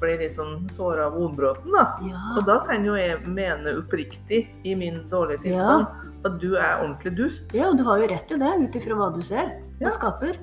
bli 0.00 0.14
litt 0.16 0.32
sånn 0.38 0.70
såra 0.72 1.08
av 1.10 1.16
ordbråten, 1.20 1.68
da. 1.74 1.82
ja. 2.08 2.20
Og 2.38 2.46
da 2.48 2.60
kan 2.64 2.84
jo 2.86 2.94
jeg 2.96 3.18
mene 3.28 3.74
oppriktig 3.76 4.46
i 4.64 4.74
min 4.78 5.02
dårlige 5.10 5.42
tilstand 5.42 5.86
at 6.24 6.38
du 6.40 6.54
er 6.56 6.80
ordentlig 6.80 7.12
dust. 7.18 7.52
Ja, 7.54 7.68
og 7.68 7.76
du 7.78 7.84
har 7.84 8.00
jo 8.00 8.06
rett 8.10 8.32
i 8.32 8.38
det, 8.40 8.52
ut 8.62 8.78
ifra 8.80 8.96
hva 8.98 9.10
du 9.14 9.20
ser 9.26 9.50
Ja. 9.80 9.90
og 9.90 9.92
skaper. 9.98 10.38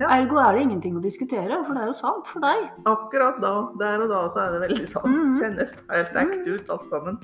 Ja. 0.00 0.08
Ergo 0.10 0.40
er 0.42 0.56
det 0.56 0.64
ingenting 0.64 0.96
å 0.98 1.02
diskutere, 1.02 1.60
for 1.62 1.76
det 1.76 1.84
er 1.84 1.90
jo 1.92 1.96
sant 1.96 2.26
for 2.26 2.42
deg. 2.42 2.66
Akkurat 2.90 3.38
da, 3.42 3.52
der 3.78 4.02
og 4.02 4.10
da, 4.10 4.20
så 4.34 4.42
er 4.42 4.56
det 4.56 4.60
veldig 4.64 4.88
sant. 4.90 5.06
Mhm. 5.06 5.38
Kjennes 5.38 5.74
helt 5.92 6.20
ekte 6.24 6.58
ut 6.58 6.70
alt 6.74 6.88
sammen. 6.90 7.18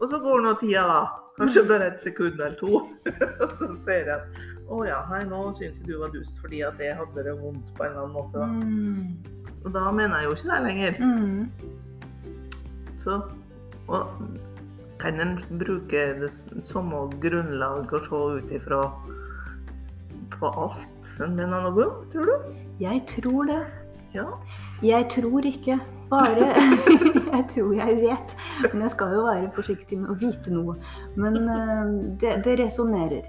Og 0.00 0.08
så 0.08 0.20
går 0.24 0.44
nå 0.44 0.56
tida, 0.60 0.86
da. 0.88 1.02
Kanskje 1.36 1.66
bare 1.68 1.90
et 1.92 2.00
sekund 2.00 2.40
eller 2.40 2.56
to. 2.56 2.80
og 3.42 3.48
så 3.58 3.68
ser 3.84 4.08
jeg 4.08 4.16
at 4.16 4.44
å 4.72 4.80
ja, 4.88 5.02
nei, 5.12 5.22
nå 5.28 5.52
syns 5.54 5.78
jeg 5.78 5.86
du 5.86 5.98
var 6.00 6.10
dust 6.14 6.40
fordi 6.42 6.62
at 6.66 6.80
jeg 6.82 6.96
hadde 6.98 7.22
det 7.28 7.34
vondt 7.38 7.68
på 7.76 7.84
en 7.84 7.92
eller 7.92 8.06
annen 8.06 8.16
måte. 8.16 8.40
da. 8.40 8.46
Mm. 8.46 9.36
Og 9.66 9.72
da 9.74 9.90
mener 9.92 10.22
jeg 10.22 10.30
jo 10.30 10.36
ikke 10.38 10.48
det 10.50 10.62
lenger. 10.64 10.92
Mm. 11.02 11.42
Så 13.04 13.20
og 13.86 14.08
kan 14.98 15.20
en 15.20 15.36
bruke 15.60 16.02
det 16.20 16.30
samme 16.66 17.04
grunnlag 17.22 17.92
å 17.94 18.00
se 18.02 18.22
ut 18.40 18.54
ifra 18.56 18.80
på 20.40 20.50
alt 20.50 21.10
en 21.24 21.34
mener 21.38 21.66
noe 21.66 21.86
tror 22.12 22.28
du? 22.30 22.54
Jeg 22.80 23.02
tror 23.08 23.46
det. 23.48 23.60
Ja. 24.14 24.26
Jeg 24.84 25.08
tror 25.12 25.44
ikke. 25.48 25.78
Bare 26.10 26.52
Jeg 27.36 27.44
tror 27.52 27.72
jeg 27.74 27.96
vet. 28.00 28.34
Men 28.72 28.84
jeg 28.86 28.92
skal 28.94 29.14
jo 29.16 29.24
være 29.26 29.50
forsiktig 29.56 29.98
med 30.00 30.12
å 30.14 30.18
vite 30.20 30.52
noe. 30.54 30.76
Men 31.18 31.36
eh, 31.50 31.82
det, 32.22 32.36
det 32.46 32.58
resonnerer. 32.62 33.26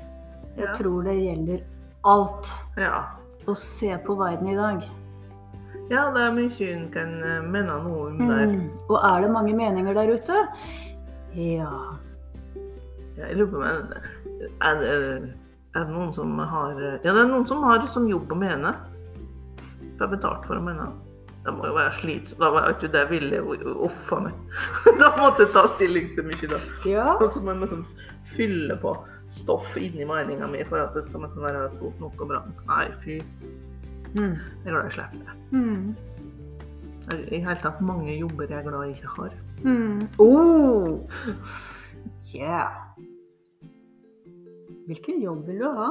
Jeg 0.58 0.66
Ja. 0.66 0.74
tror 0.78 1.04
det 1.06 1.16
gjelder 1.22 1.64
alt. 2.06 2.52
ja. 2.78 3.04
Å 3.48 3.54
se 3.56 3.94
på 4.04 4.16
verden 4.20 4.50
i 4.52 4.56
dag. 4.58 4.82
Ja, 5.88 6.10
det 6.12 6.20
er 6.26 6.34
mye 6.36 6.66
en 6.74 6.88
kan 6.92 7.14
eh, 7.24 7.42
mene 7.48 7.78
noe 7.86 8.10
om 8.10 8.18
der. 8.28 8.50
Mm. 8.52 8.66
Og 8.90 8.98
er 9.00 9.22
det 9.24 9.30
mange 9.32 9.54
meninger 9.56 9.96
der 9.96 10.12
ute? 10.18 10.42
Ja. 11.38 11.70
Jeg 13.18 13.38
lurer 13.40 13.52
på 13.54 13.62
om 13.64 13.94
det, 13.94 14.02
er 14.68 15.30
det 15.84 15.94
noen 15.94 16.14
som 16.16 16.38
har 16.40 16.78
Ja, 16.80 16.98
det 17.02 17.12
er 17.12 17.28
noen 17.30 17.48
som 17.50 17.66
har 17.68 17.86
som 17.94 18.08
jobb 18.10 18.32
å 18.32 18.40
mene. 18.40 18.74
Får 19.98 20.14
betalt 20.14 20.48
for 20.48 20.60
å 20.60 20.64
mene. 20.64 20.88
Det 21.48 21.54
må 21.56 21.68
jo 21.70 21.76
være 21.78 21.94
slitsomt. 21.96 22.42
Da 22.44 22.50
var 22.52 22.74
ikke 22.74 22.90
det 22.92 23.04
jeg 23.06 23.10
ville. 23.14 23.38
Uff 23.88 24.10
a 24.12 24.20
meg. 24.26 24.40
Da 25.02 25.14
måtte 25.16 25.46
jeg 25.46 25.54
ta 25.56 25.64
stilling 25.72 26.10
til 26.18 26.28
mye, 26.28 26.50
da. 26.52 26.60
Ja. 26.90 27.06
Og 27.16 27.30
så 27.32 27.40
må 27.44 27.54
jeg 27.54 27.64
liksom 27.64 27.86
fylle 28.28 28.76
på 28.82 28.92
stoff 29.32 29.78
inni 29.80 30.08
meninga 30.08 30.48
mi 30.52 30.66
for 30.68 30.82
at 30.84 30.96
det 30.96 31.06
skal 31.06 31.24
liksom 31.24 31.46
være 31.48 31.70
stort 31.76 32.04
nok 32.04 32.26
og 32.26 32.34
bra. 32.34 32.42
Nei, 32.68 32.86
fy. 33.00 33.22
Mm. 34.18 34.36
Jeg 34.36 34.68
er 34.68 34.74
glad 34.74 34.90
jeg 34.90 34.98
slipper 34.98 35.24
det. 35.24 35.38
Mm. 35.56 35.96
Det 37.08 37.16
er 37.16 37.34
I 37.38 37.42
hele 37.48 37.60
tatt 37.64 37.82
mange 37.86 38.12
jobber 38.18 38.52
jeg 38.52 38.60
er 38.60 38.68
glad 38.68 38.86
jeg 38.88 38.98
ikke 38.98 39.16
har. 39.16 39.42
Mm. 39.64 40.08
Oh. 40.20 41.00
Yeah. 42.28 42.68
Hvilken 44.88 45.22
jobb 45.22 45.48
vil 45.48 45.60
du 45.60 45.68
ha? 45.76 45.88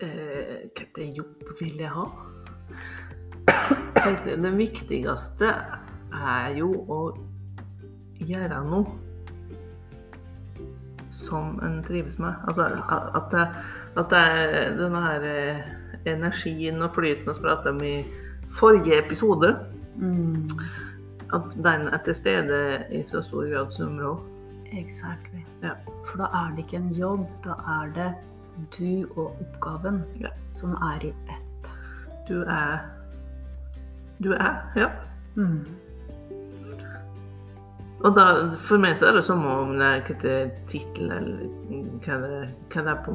Eh, 0.00 0.70
Hvilken 0.76 1.14
jobb 1.16 1.48
vil 1.60 1.80
jeg 1.82 1.90
ha? 1.90 2.04
Det 4.26 4.52
viktigste 4.58 5.50
er 6.14 6.54
jo 6.58 6.68
å 6.92 7.00
gjøre 8.20 8.60
noe 8.68 8.94
som 11.14 11.58
en 11.64 11.80
trives 11.86 12.18
med. 12.22 12.34
Altså 12.46 12.68
at 13.18 13.30
det, 13.32 13.44
at 13.98 14.10
det 14.12 14.22
er 14.22 14.76
denne 14.78 15.02
her 15.08 15.26
eh, 15.30 15.62
energien 16.14 16.82
og 16.84 16.92
flyten 16.94 17.30
vi 17.32 17.42
pratet 17.42 17.72
om 17.74 17.82
i 17.82 17.96
forrige 18.54 19.02
episode, 19.02 19.56
Mm. 19.94 20.48
At 21.34 21.54
den 21.64 21.88
er 21.92 22.00
til 22.04 22.14
stede 22.14 22.60
i 22.92 23.02
så 23.02 23.22
stor 23.22 23.46
grad 23.52 23.70
som 23.74 23.98
råd. 23.98 24.18
Exactly. 24.74 25.42
Ja. 25.62 25.74
For 26.06 26.18
da 26.22 26.30
er 26.34 26.50
det 26.54 26.64
ikke 26.64 26.76
en 26.80 26.92
jobb, 26.96 27.26
da 27.44 27.54
er 27.76 27.92
det 27.94 28.10
du 28.78 29.06
og 29.16 29.36
oppgaven 29.42 30.02
Ja. 30.20 30.30
som 30.50 30.74
er 30.74 31.04
i 31.04 31.14
ett. 31.34 31.72
Du 32.28 32.42
er 32.42 32.78
Du 34.22 34.30
er, 34.32 34.62
ja. 34.76 34.88
Mm. 35.36 35.66
Og 38.04 38.12
da, 38.16 38.24
for 38.60 38.78
meg 38.78 38.98
så 39.00 39.08
er 39.08 39.16
det 39.16 39.24
som 39.24 39.42
om 39.48 39.72
det 39.78 39.86
er 39.86 40.00
ikke 40.02 40.32
tittel 40.70 41.10
eller 41.10 41.44
hva 42.04 42.18
det, 42.20 42.40
hva, 42.70 42.82
det 42.84 42.92
er 42.92 42.98
på, 43.06 43.14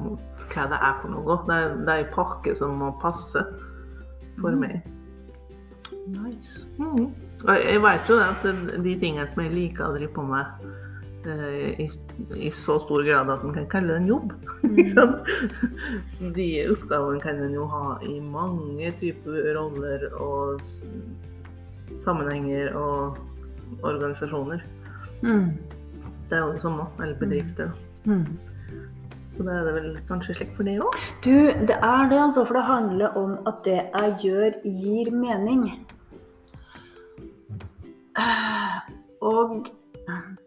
hva 0.49 0.65
det 0.71 0.79
er 0.79 0.95
for 1.01 1.13
noe. 1.13 1.37
Det 1.47 1.55
er, 1.55 1.99
en 2.03 2.13
pakke 2.15 2.55
som 2.57 2.79
må 2.81 2.91
passe 3.01 3.43
for 4.39 4.49
Mm. 4.51 4.59
meg. 4.59 4.81
Nice. 6.09 6.67
Mm. 6.79 7.09
Jeg 7.47 7.81
vet 7.83 8.09
jo 8.09 8.19
det 8.19 8.27
at 8.27 8.83
de 8.83 8.93
tingene 8.99 9.27
som 9.29 9.43
jeg 9.43 9.53
liker 9.53 9.85
aldri 9.87 10.09
på 10.11 10.23
med 10.27 10.65
eh, 11.29 11.79
i, 11.85 11.87
i 12.35 12.51
så 12.55 12.79
stor 12.83 13.05
grad 13.07 13.31
at 13.31 13.45
en 13.45 13.55
kan 13.55 13.69
kalle 13.71 13.95
det 13.95 14.01
en 14.03 14.11
jobb. 14.11 14.33
Ikke 14.69 14.89
sant? 14.91 15.31
De 16.35 16.49
oppgavene 16.73 17.23
kan 17.23 17.41
en 17.45 17.55
jo 17.55 17.67
ha 17.71 17.97
i 18.07 18.19
mange 18.23 18.91
typer 18.99 19.53
roller 19.57 20.09
og 20.19 20.63
sammenhenger 22.03 22.75
og 22.77 23.19
organisasjoner. 23.83 24.63
Mm. 25.23 25.51
Det 26.29 26.37
er 26.37 26.45
jo 26.45 26.53
det 26.53 26.61
samme. 26.61 26.85
Eller 26.99 27.19
bedrifter. 27.19 27.71
Mm. 28.05 28.25
Så 29.37 29.45
da 29.47 29.53
er 29.55 29.67
det 29.69 29.73
vel 29.77 29.93
kanskje 30.09 30.33
slik 30.35 30.49
for 30.57 30.67
det 30.67 30.75
òg? 30.83 30.95
Du, 31.23 31.31
det 31.69 31.77
er 31.79 32.09
det, 32.11 32.17
altså. 32.19 32.43
For 32.43 32.59
det 32.59 32.65
handler 32.67 33.15
om 33.19 33.37
at 33.47 33.61
det 33.63 33.77
jeg 33.79 34.15
gjør, 34.25 34.57
gir 34.81 35.11
mening. 35.15 35.63
Og 39.29 39.69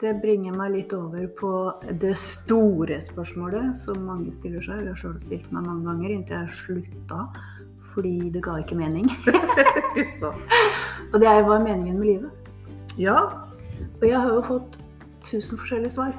det 0.00 0.14
bringer 0.22 0.56
meg 0.56 0.72
litt 0.74 0.92
over 0.96 1.26
på 1.38 1.52
det 2.02 2.14
store 2.18 2.98
spørsmålet 3.02 3.76
som 3.78 4.06
mange 4.08 4.32
stiller 4.34 4.64
seg. 4.64 4.82
Jeg 4.82 4.94
har 4.94 4.98
sjøl 4.98 5.18
stilt 5.22 5.52
meg 5.54 5.68
mange 5.68 5.86
ganger 5.90 6.16
inntil 6.16 6.40
jeg 6.40 6.56
slutta 6.62 7.26
fordi 7.92 8.30
det 8.32 8.40
ga 8.44 8.56
ikke 8.62 8.78
mening. 8.78 9.10
Og 11.12 11.20
det 11.20 11.28
er 11.28 11.42
hva 11.44 11.58
er 11.58 11.66
meningen 11.66 11.98
med 12.00 12.06
livet? 12.08 12.52
Ja. 12.98 13.18
Og 14.00 14.06
jeg 14.08 14.18
har 14.18 14.30
jo 14.32 14.44
fått 14.46 14.78
tusen 15.26 15.60
forskjellige 15.60 15.96
svar. 15.96 16.14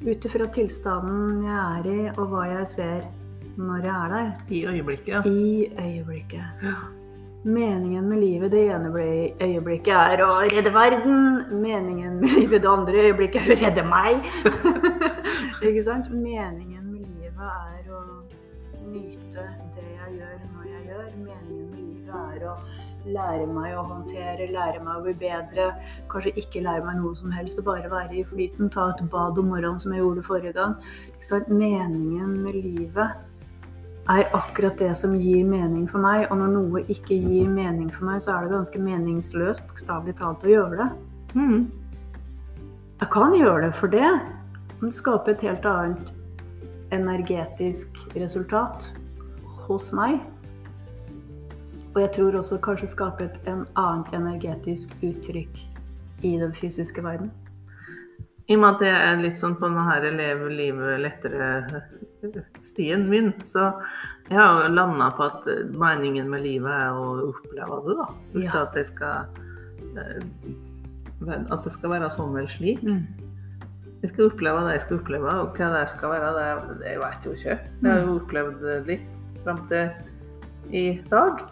Ut 0.00 0.24
ifra 0.24 0.46
tilstanden 0.54 1.42
jeg 1.44 1.58
er 1.58 1.90
i, 1.90 1.98
og 2.14 2.32
hva 2.32 2.46
jeg 2.48 2.70
ser 2.72 3.02
når 3.60 3.84
jeg 3.84 3.92
er 3.98 4.14
der. 4.14 4.32
I 4.48 4.64
øyeblikket. 4.72 5.28
I 5.28 5.68
øyeblikket. 5.76 6.98
Meningen 7.42 8.08
med 8.08 8.18
livet 8.20 8.50
det 8.52 8.66
ene 8.68 8.90
øyeblikket 9.40 9.94
er 9.96 10.20
å 10.20 10.32
redde 10.44 10.72
verden. 10.74 11.38
Meningen 11.62 12.18
med 12.20 12.34
livet 12.36 12.60
det 12.60 12.68
andre 12.68 13.04
øyeblikket 13.06 13.46
er 13.46 13.54
å 13.54 13.60
redde 13.62 13.84
meg. 13.88 14.26
Ikke 15.70 15.84
sant? 15.86 16.10
Meningen 16.12 16.84
med 16.90 17.06
livet 17.06 17.40
er 17.40 17.94
å 17.96 18.02
nyte 18.90 19.46
det 19.72 19.86
jeg 19.86 20.18
gjør 20.18 20.34
når 20.50 20.68
jeg 20.68 20.84
gjør. 20.90 21.08
Meningen 21.22 21.64
med 21.70 21.80
livet 21.80 22.12
er 22.12 22.44
å 22.50 22.58
lære 23.08 23.48
meg 23.48 23.72
å 23.72 23.86
håndtere, 23.88 24.50
lære 24.52 24.84
meg 24.84 25.00
å 25.00 25.06
bli 25.08 25.16
bedre. 25.24 25.70
Kanskje 26.12 26.34
ikke 26.44 26.66
lære 26.68 26.84
meg 26.90 27.00
noe 27.00 27.16
som 27.16 27.32
helst, 27.32 27.64
og 27.64 27.70
bare 27.70 27.88
være 27.88 28.20
i 28.20 28.26
flyten. 28.34 28.68
Ta 28.68 28.90
et 28.92 29.00
bad 29.16 29.40
om 29.40 29.48
morgenen 29.54 29.80
som 29.80 29.96
jeg 29.96 30.04
gjorde 30.04 30.28
forrige 30.28 30.52
gang. 30.60 30.76
Ikke 31.14 31.32
sant? 31.32 31.48
Meningen 31.48 32.36
med 32.44 32.60
livet 32.60 33.29
er 34.10 34.32
akkurat 34.34 34.78
det 34.78 34.94
som 34.98 35.14
gir 35.14 35.44
mening 35.46 35.86
for 35.90 36.02
meg. 36.02 36.26
Og 36.30 36.40
når 36.40 36.54
noe 36.54 36.82
ikke 36.90 37.18
gir 37.18 37.50
mening 37.50 37.90
for 37.92 38.08
meg, 38.08 38.22
så 38.24 38.34
er 38.34 38.46
det 38.46 38.56
ganske 38.56 38.82
meningsløst, 38.82 39.66
bokstavelig 39.70 40.16
talt, 40.18 40.44
å 40.44 40.50
gjøre 40.50 40.80
det. 40.80 40.88
Mm. 41.38 41.68
Jeg 43.00 43.10
kan 43.14 43.36
gjøre 43.36 43.68
det 43.68 43.74
for 43.78 43.92
det, 43.92 44.10
men 44.80 44.92
skaper 44.92 45.36
et 45.36 45.44
helt 45.46 45.68
annet 45.68 46.14
energetisk 46.92 48.00
resultat 48.18 48.90
hos 49.68 49.90
meg. 49.96 50.18
Og 51.94 52.00
jeg 52.02 52.10
tror 52.14 52.38
også 52.38 52.58
kanskje 52.62 52.90
skaper 52.92 53.30
et 53.30 53.50
en 53.50 53.64
annet 53.78 54.12
energetisk 54.14 54.92
uttrykk 55.02 55.62
i 56.26 56.36
den 56.38 56.52
fysiske 56.54 57.02
verden. 57.02 57.30
I 58.50 58.56
og 58.58 58.62
med 58.62 58.68
at 58.74 58.82
det 58.82 58.90
er 58.90 59.22
litt 59.22 59.38
sånn 59.38 59.54
på 59.58 59.68
denne 59.68 59.86
her 59.86 60.06
leve 60.10 60.50
livet 60.50 60.98
lettere-stien 62.22 63.06
min, 63.10 63.32
så 63.48 63.70
jeg 64.30 64.38
har 64.38 64.68
landa 64.72 65.10
på 65.16 65.28
at 65.28 65.48
meningen 65.72 66.28
med 66.30 66.44
livet 66.46 66.70
er 66.70 66.96
å 66.96 67.30
oppleve 67.30 67.80
det, 67.86 67.96
da. 67.98 68.08
Ja. 68.44 68.52
at 68.64 68.76
det 68.76 68.86
skal 68.90 69.40
eh, 69.98 70.20
At 71.52 71.64
det 71.66 71.72
skal 71.74 71.92
være 71.92 72.12
sånn 72.12 72.36
eller 72.36 72.48
slik. 72.48 72.84
Jeg 74.00 74.12
skal 74.14 74.30
oppleve 74.30 74.62
det 74.64 74.76
jeg 74.78 74.84
skal 74.86 75.00
oppleve, 75.02 75.32
og 75.42 75.58
hva 75.58 75.72
det 75.74 75.82
skal 75.92 76.14
være, 76.14 76.30
det, 76.38 76.76
det 76.80 76.94
vet 77.02 77.26
jo 77.26 77.34
ikke. 77.36 77.56
Jeg 77.82 77.90
har 77.90 78.06
jo 78.06 78.14
opplevd 78.16 78.62
det 78.64 78.76
litt 78.88 79.24
fram 79.44 79.60
til 79.68 79.90
i 80.76 80.84
dag. 81.10 81.42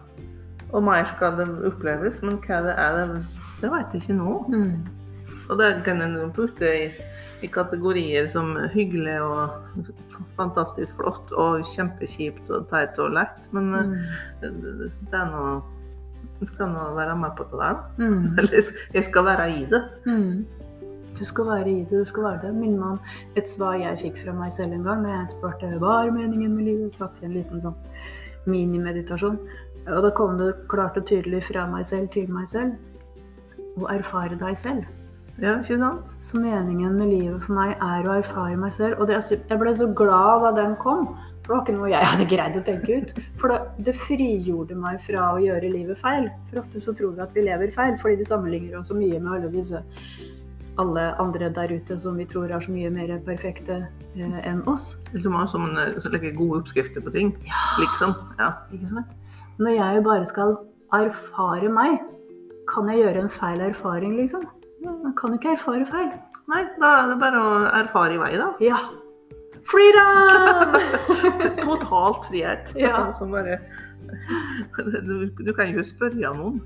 Og 0.72 0.84
mer 0.84 1.04
skal 1.08 1.36
det 1.36 1.48
oppleves, 1.68 2.22
men 2.24 2.38
hva 2.44 2.62
det 2.64 2.76
er, 2.76 2.96
det, 3.00 3.44
det 3.60 3.72
vet 3.72 3.96
jeg 3.96 4.04
ikke 4.04 4.16
nå. 4.20 4.38
Mm. 4.52 4.97
Og 5.48 5.58
det 5.58 5.82
kan 5.86 6.02
en 6.04 6.32
putte 6.36 6.68
i, 6.68 6.90
i 7.42 7.48
kategorier 7.48 8.26
som 8.28 8.50
hyggelig 8.74 9.16
og 9.22 9.88
fantastisk 10.36 10.96
flott 11.00 11.32
og 11.32 11.62
kjempekjipt 11.64 12.50
og 12.52 12.66
teit 12.70 12.98
og 12.98 13.14
lett, 13.16 13.48
men 13.52 13.70
Mm. 13.72 13.94
det, 14.40 15.14
er 15.14 15.26
noe 15.32 15.62
Jeg 16.40 16.48
skal 16.52 16.68
nå 16.70 16.94
være 16.94 17.16
med 17.18 17.30
på 17.36 17.44
det 17.50 17.58
der. 17.58 17.74
da. 17.74 18.04
Mm. 18.04 18.38
Eller 18.38 18.62
jeg 18.94 19.04
skal 19.04 19.24
være 19.24 19.46
i 19.50 19.64
det. 19.70 19.82
Mm. 20.06 20.46
Du 21.18 21.24
skal 21.24 21.46
være 21.46 21.68
i 21.70 21.80
det, 21.90 21.98
du 21.98 22.04
skal 22.04 22.22
være 22.24 22.40
det. 22.42 22.54
Minner 22.54 22.78
meg 22.78 22.90
om 22.92 23.00
et 23.36 23.48
svar 23.48 23.74
jeg 23.74 23.98
fikk 23.98 24.20
fra 24.22 24.32
meg 24.32 24.52
selv 24.52 24.72
en 24.76 24.84
gang 24.84 25.02
da 25.02 25.08
jeg 25.16 25.28
spurte 25.32 25.70
hva 25.80 26.04
er 26.06 26.12
meningen 26.14 26.54
med 26.54 26.64
livet. 26.68 26.94
Satt 26.94 27.18
i 27.22 27.26
en 27.26 27.34
liten 27.34 27.60
sånn 27.64 27.74
minimeditasjon. 28.46 29.38
Og 29.88 30.02
da 30.04 30.10
kom 30.14 30.38
det 30.38 30.52
klart 30.70 30.96
og 31.00 31.06
tydelig 31.08 31.42
fra 31.48 31.66
meg 31.66 31.86
selv 31.88 32.10
til 32.14 32.30
meg 32.30 32.46
selv. 32.46 32.76
Å 33.78 33.90
erfare 33.98 34.38
deg 34.38 34.56
selv. 34.58 34.84
Ja, 35.38 35.54
ikke 35.60 35.76
sant? 35.78 36.14
Så 36.18 36.40
meningen 36.42 36.96
med 36.98 37.12
livet 37.12 37.44
for 37.44 37.54
meg 37.54 37.76
er 37.78 38.06
å 38.08 38.16
erfare 38.18 38.56
meg 38.58 38.72
selv. 38.74 38.98
Og 38.98 39.06
det, 39.06 39.20
jeg 39.30 39.58
ble 39.60 39.74
så 39.78 39.86
glad 39.94 40.42
da 40.42 40.50
den 40.56 40.74
kom. 40.82 41.12
For 41.46 41.52
det 41.52 41.54
var 41.54 41.62
ikke 41.62 41.76
noe 41.76 41.90
jeg 41.92 42.08
hadde 42.12 42.26
greid 42.32 42.56
å 42.58 42.64
tenke 42.66 42.96
ut. 42.98 43.12
For 43.38 43.54
det, 43.54 43.58
det 43.86 43.94
frigjorde 44.00 44.78
meg 44.78 44.98
fra 45.04 45.28
å 45.36 45.38
gjøre 45.42 45.70
livet 45.70 46.00
feil. 46.02 46.26
For 46.50 46.64
ofte 46.64 46.82
så 46.82 46.96
tror 46.98 47.14
vi 47.14 47.22
at 47.24 47.38
vi 47.38 47.46
lever 47.46 47.70
feil, 47.74 47.94
fordi 48.02 48.18
vi 48.18 48.26
sammenligner 48.28 48.80
oss 48.80 48.90
så 48.90 48.98
mye 48.98 49.20
med 49.22 49.30
alle 49.36 49.52
disse 49.54 49.84
alle 50.78 51.08
andre 51.18 51.48
der 51.54 51.72
ute 51.74 51.96
som 51.98 52.18
vi 52.18 52.26
tror 52.30 52.52
er 52.54 52.60
så 52.62 52.70
mye 52.70 52.90
mer 52.94 53.10
perfekte 53.26 53.80
eh, 54.14 54.36
enn 54.46 54.60
oss. 54.70 54.92
Som 55.22 55.34
har 55.38 55.48
sånne 55.50 55.88
gode 56.36 56.60
oppskrifter 56.60 57.02
på 57.02 57.14
ting. 57.14 57.32
Liksom. 57.80 58.14
Ja. 58.38 58.52
Ikke 58.74 58.90
sant? 58.92 59.16
Når 59.58 59.74
jeg 59.74 60.04
bare 60.06 60.28
skal 60.28 60.54
erfare 60.94 61.70
meg, 61.72 61.98
kan 62.70 62.90
jeg 62.90 63.02
gjøre 63.02 63.24
en 63.24 63.32
feil 63.32 63.64
erfaring, 63.64 64.14
liksom? 64.20 64.46
Man 64.84 65.14
kan 65.18 65.34
ikke 65.34 65.54
erfare 65.56 65.86
feil. 65.88 66.10
Nei, 66.48 66.62
da 66.80 66.92
er 67.02 67.10
det 67.12 67.18
bare 67.20 67.40
å 67.44 67.54
erfare 67.82 68.14
i 68.16 68.20
vei, 68.20 68.32
da. 68.40 68.52
Ja. 68.62 68.78
Freedom! 69.68 70.78
Totalt 71.66 72.28
frihet. 72.28 72.72
Ja. 72.86 73.08
Som 73.18 73.34
bare 73.36 73.58
du, 75.04 75.28
du 75.28 75.50
kan 75.52 75.74
jo 75.74 75.82
spørre 75.84 76.30
noen 76.32 76.62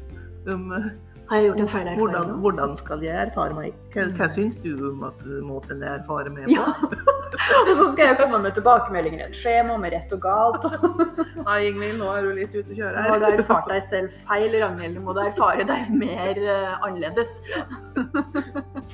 om 0.47 0.69
eh, 0.76 0.85
Har 1.26 1.40
jeg 1.40 1.49
gjort 1.49 1.62
en 1.64 1.71
feil 1.73 1.88
hvordan, 1.88 2.21
erfaring 2.21 2.45
hvordan 2.45 2.76
skal 2.78 3.02
jeg 3.02 3.16
erfare 3.25 3.57
meg? 3.57 3.81
Hva, 3.95 4.04
hva 4.19 4.28
syns 4.37 4.61
du 4.62 4.71
om 4.92 5.02
at 5.09 5.25
måten 5.42 5.83
jeg 5.83 6.02
erfarer 6.02 6.31
meg 6.31 6.47
på? 6.47 6.54
Ja. 6.54 7.19
Og 7.62 7.73
så 7.79 7.87
skal 7.93 8.11
jeg 8.11 8.19
komme 8.21 8.41
med 8.45 8.57
tilbakemeldinger, 8.57 9.23
i 9.23 9.27
et 9.29 9.39
skjema 9.39 9.77
med 9.81 9.95
rett 9.97 10.12
og 10.17 10.21
galt. 10.25 10.67
Nei, 11.47 11.59
Ingvild, 11.71 11.99
nå 12.01 12.11
er 12.12 12.27
du 12.27 12.33
litt 12.37 12.55
ute 12.55 12.69
å 12.69 12.79
kjøre 12.79 13.07
Har 13.09 13.23
du 13.23 13.27
her. 13.29 13.39
erfart 13.41 13.71
deg 13.73 13.83
selv 13.89 14.19
feil, 14.29 14.53
Ragnhild, 14.57 15.01
må 15.05 15.17
du 15.17 15.23
erfare 15.25 15.67
deg 15.69 15.93
mer 15.97 16.43
uh, 16.45 16.87
annerledes. 16.89 17.39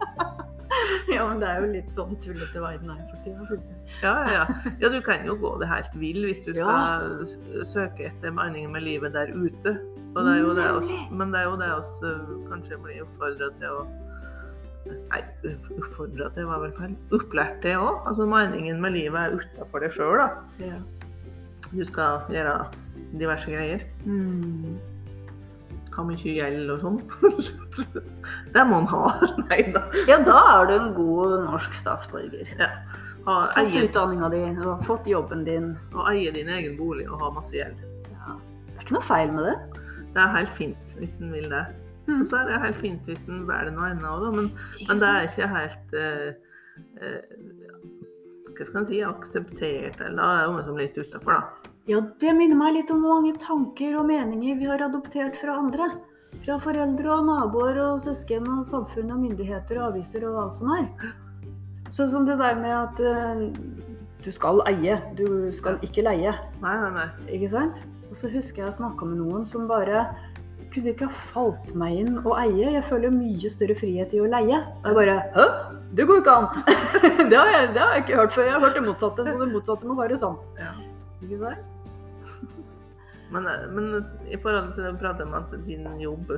Ja, 1.07 1.23
men 1.25 1.39
det 1.41 1.47
er 1.49 1.63
jo 1.63 1.67
litt 1.71 1.93
sånn 1.93 2.17
tullete 2.21 2.61
verden 2.61 2.91
her 2.91 3.05
for 3.09 3.21
tida, 3.23 3.45
syns 3.49 3.69
jeg. 3.71 3.77
Ja, 4.03 4.13
ja, 4.29 4.41
ja. 4.81 4.89
du 4.91 4.97
kan 5.01 5.23
jo 5.25 5.37
gå 5.39 5.53
det 5.61 5.69
helt 5.71 5.93
vill 5.97 6.27
hvis 6.27 6.41
du 6.45 6.51
skal 6.53 7.15
ja. 7.23 7.63
søke 7.65 8.09
etter 8.09 8.35
meningen 8.35 8.75
med 8.75 8.85
livet 8.85 9.15
der 9.15 9.31
ute. 9.31 9.77
Det 10.17 10.35
jo 10.39 10.53
det 10.57 10.67
også, 10.73 10.99
men 11.13 11.31
det 11.33 11.39
er 11.39 11.47
jo 11.47 11.57
det 11.61 11.69
oss 11.75 11.91
eh, 12.05 12.29
kanskje 12.49 12.79
blir 12.81 13.03
oppfordra 13.05 13.49
til 13.59 13.79
å 13.79 13.81
Nei, 15.11 15.21
oppfordra 15.77 16.29
til 16.35 16.49
var 16.49 16.61
vel 16.63 16.73
feil. 16.77 16.93
Opplært 17.15 17.61
til 17.63 17.79
òg. 17.81 18.03
Altså 18.09 18.27
meningen 18.29 18.81
med 18.83 18.95
livet 18.97 19.19
er 19.21 19.39
utafor 19.39 19.83
deg 19.83 19.95
sjøl, 19.95 20.19
da. 20.21 20.27
Ja. 20.63 20.77
Du 21.71 21.81
skal 21.87 22.21
gjøre 22.31 22.59
diverse 23.19 23.51
greier. 23.51 23.83
Mm. 24.05 24.77
Ha 25.97 26.05
mye 26.05 26.33
gjeld 26.37 26.69
og 26.75 26.83
sånn. 26.83 26.99
det 28.53 28.65
må 28.69 28.83
en 28.83 28.89
ha. 28.91 29.03
Nei 29.49 29.63
da. 29.73 29.83
Ja, 30.09 30.19
da 30.25 30.37
er 30.53 30.69
du 30.69 30.75
en 30.77 30.93
god 30.97 31.37
norsk 31.47 31.77
statsborger. 31.79 32.53
Ha, 32.57 33.37
Tatt 33.51 33.57
eie, 33.63 33.87
utdanninga 33.87 34.29
di 34.31 34.43
fått 34.87 35.09
jobben 35.09 35.43
din. 35.47 35.73
Og 35.95 36.05
eie 36.13 36.31
din 36.35 36.51
egen 36.53 36.77
bolig 36.79 37.09
og 37.09 37.19
ha 37.23 37.33
masse 37.35 37.57
gjeld. 37.57 37.81
Ja. 38.13 38.37
Det 38.69 38.77
er 38.77 38.85
ikke 38.85 38.99
noe 38.99 39.09
feil 39.09 39.33
med 39.33 39.49
det. 39.49 39.57
Det 40.13 40.23
er 40.23 40.37
helt 40.37 40.55
fint 40.55 40.95
hvis 40.99 41.17
en 41.19 41.33
vil 41.33 41.49
det. 41.51 41.65
Mm. 42.07 42.25
Så 42.25 42.39
er 42.39 42.49
det 42.49 42.59
helt 42.63 42.81
fint 42.81 43.07
hvis 43.09 43.23
en 43.27 43.45
velger 43.47 43.73
noe 43.75 43.91
annet 43.91 44.07
òg, 44.07 44.27
men, 44.35 44.51
men 44.87 45.01
det 45.01 45.07
er 45.11 45.25
ikke 45.27 45.49
helt 45.51 45.95
uh, 45.99 46.27
uh, 47.03 48.51
Hva 48.57 48.67
skal 48.67 48.81
en 48.81 48.87
si 48.89 49.01
akseptert, 49.05 49.99
eller 50.01 50.19
da 50.21 50.27
er 50.33 50.45
det 50.45 50.53
noe 50.55 50.67
som 50.67 50.79
litt 50.79 50.97
utafor, 50.97 51.35
da. 51.35 51.73
Ja, 51.87 52.01
det 52.19 52.33
minner 52.35 52.59
meg 52.59 52.73
litt 52.75 52.89
om 52.91 53.03
hvor 53.03 53.21
mange 53.21 53.37
tanker 53.39 53.95
og 53.99 54.09
meninger 54.09 54.57
vi 54.59 54.67
har 54.67 54.81
adoptert 54.83 55.37
fra 55.39 55.55
andre. 55.61 55.91
Fra 56.43 56.57
foreldre 56.59 57.13
og 57.13 57.27
naboer 57.29 57.79
og 57.85 58.01
søsken 58.03 58.47
og 58.51 58.65
samfunn 58.67 59.13
og 59.15 59.21
myndigheter 59.21 59.79
og 59.79 59.93
aviser 59.93 60.25
og 60.27 60.41
alt 60.41 60.59
som 60.59 60.73
er. 60.75 60.89
Sånn 61.87 62.11
som 62.11 62.25
det 62.27 62.35
der 62.41 62.59
med 62.59 62.73
at 62.75 62.99
uh, 62.99 63.45
du 64.25 64.33
skal 64.35 64.59
eie, 64.67 64.97
du 65.15 65.47
skal 65.55 65.79
ikke 65.85 66.03
leie. 66.03 66.33
Nei, 66.63 66.73
nei, 66.81 66.91
nei. 66.97 67.07
Ikke 67.37 67.53
sant? 67.53 67.85
Og 68.09 68.19
så 68.19 68.31
husker 68.31 68.63
jeg 68.65 68.71
å 68.71 68.77
snakke 68.81 69.07
med 69.07 69.21
noen 69.21 69.47
som 69.47 69.67
bare 69.69 70.05
kunne 70.73 70.91
ikke 70.93 71.07
ha 71.09 71.23
falt 71.31 71.73
meg 71.77 71.97
inn 72.01 72.19
å 72.23 72.35
eie. 72.39 72.71
Jeg 72.75 72.85
føler 72.87 73.13
mye 73.13 73.51
større 73.53 73.75
frihet 73.77 74.13
i 74.15 74.21
å 74.23 74.29
leie. 74.31 74.59
Og 74.83 74.89
jeg 74.91 74.97
bare 74.99 75.17
Hæ? 75.35 75.47
Det 75.97 76.05
går 76.09 76.21
ikke 76.21 76.35
an! 76.35 76.47
det, 77.31 77.37
har 77.37 77.51
jeg, 77.53 77.69
det 77.73 77.81
har 77.81 77.93
jeg 77.95 78.03
ikke 78.05 78.19
hørt 78.21 78.35
før. 78.35 78.47
Jeg 78.49 78.55
har 78.57 78.65
hørt 78.65 78.77
det 78.77 78.85
motsatte, 78.85 79.25
så 79.27 79.35
det 79.39 79.49
motsatte 79.53 79.89
må 79.89 79.97
være 79.99 80.19
sant. 80.19 80.49
Ja. 80.59 80.73
Ikke 81.23 81.39
sant? 81.41 81.73
Men, 83.33 83.43
men 83.75 83.87
i 84.31 84.37
forhold 84.39 84.69
til 84.77 84.85
det 84.85 84.93
å 84.93 84.99
prate 85.01 85.25
om 85.25 85.33
at 85.35 85.51
din 85.65 85.83
jobb, 85.99 86.29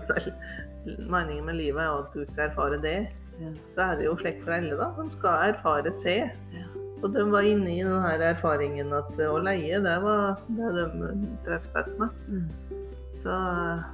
meningen 1.05 1.45
med 1.45 1.59
livet 1.59 1.83
er 1.83 1.99
at 1.99 2.15
du 2.17 2.23
skal 2.25 2.47
erfare 2.47 2.79
det, 2.81 2.95
Ja. 3.37 3.51
så 3.75 3.83
er 3.91 3.99
det 3.99 4.07
jo 4.07 4.15
slekt 4.17 4.41
for 4.41 4.55
alle, 4.55 4.73
da. 4.73 4.87
De 4.97 5.05
skal 5.13 5.51
erfare 5.53 5.93
se. 5.93 6.15
Ja. 6.55 6.65
Og 7.03 7.13
de 7.13 7.23
var 7.31 7.45
inne 7.47 7.69
i 7.71 7.83
denne 7.85 8.31
erfaringen 8.33 8.89
at 8.97 9.21
å 9.21 9.37
leie, 9.45 9.77
det 9.85 9.95
var 10.03 10.41
det 10.49 10.71
de 10.73 11.11
treffes 11.45 11.69
best 11.77 11.93
med. 12.01 12.17
Mm. 12.27 12.78
Så, 13.19 13.35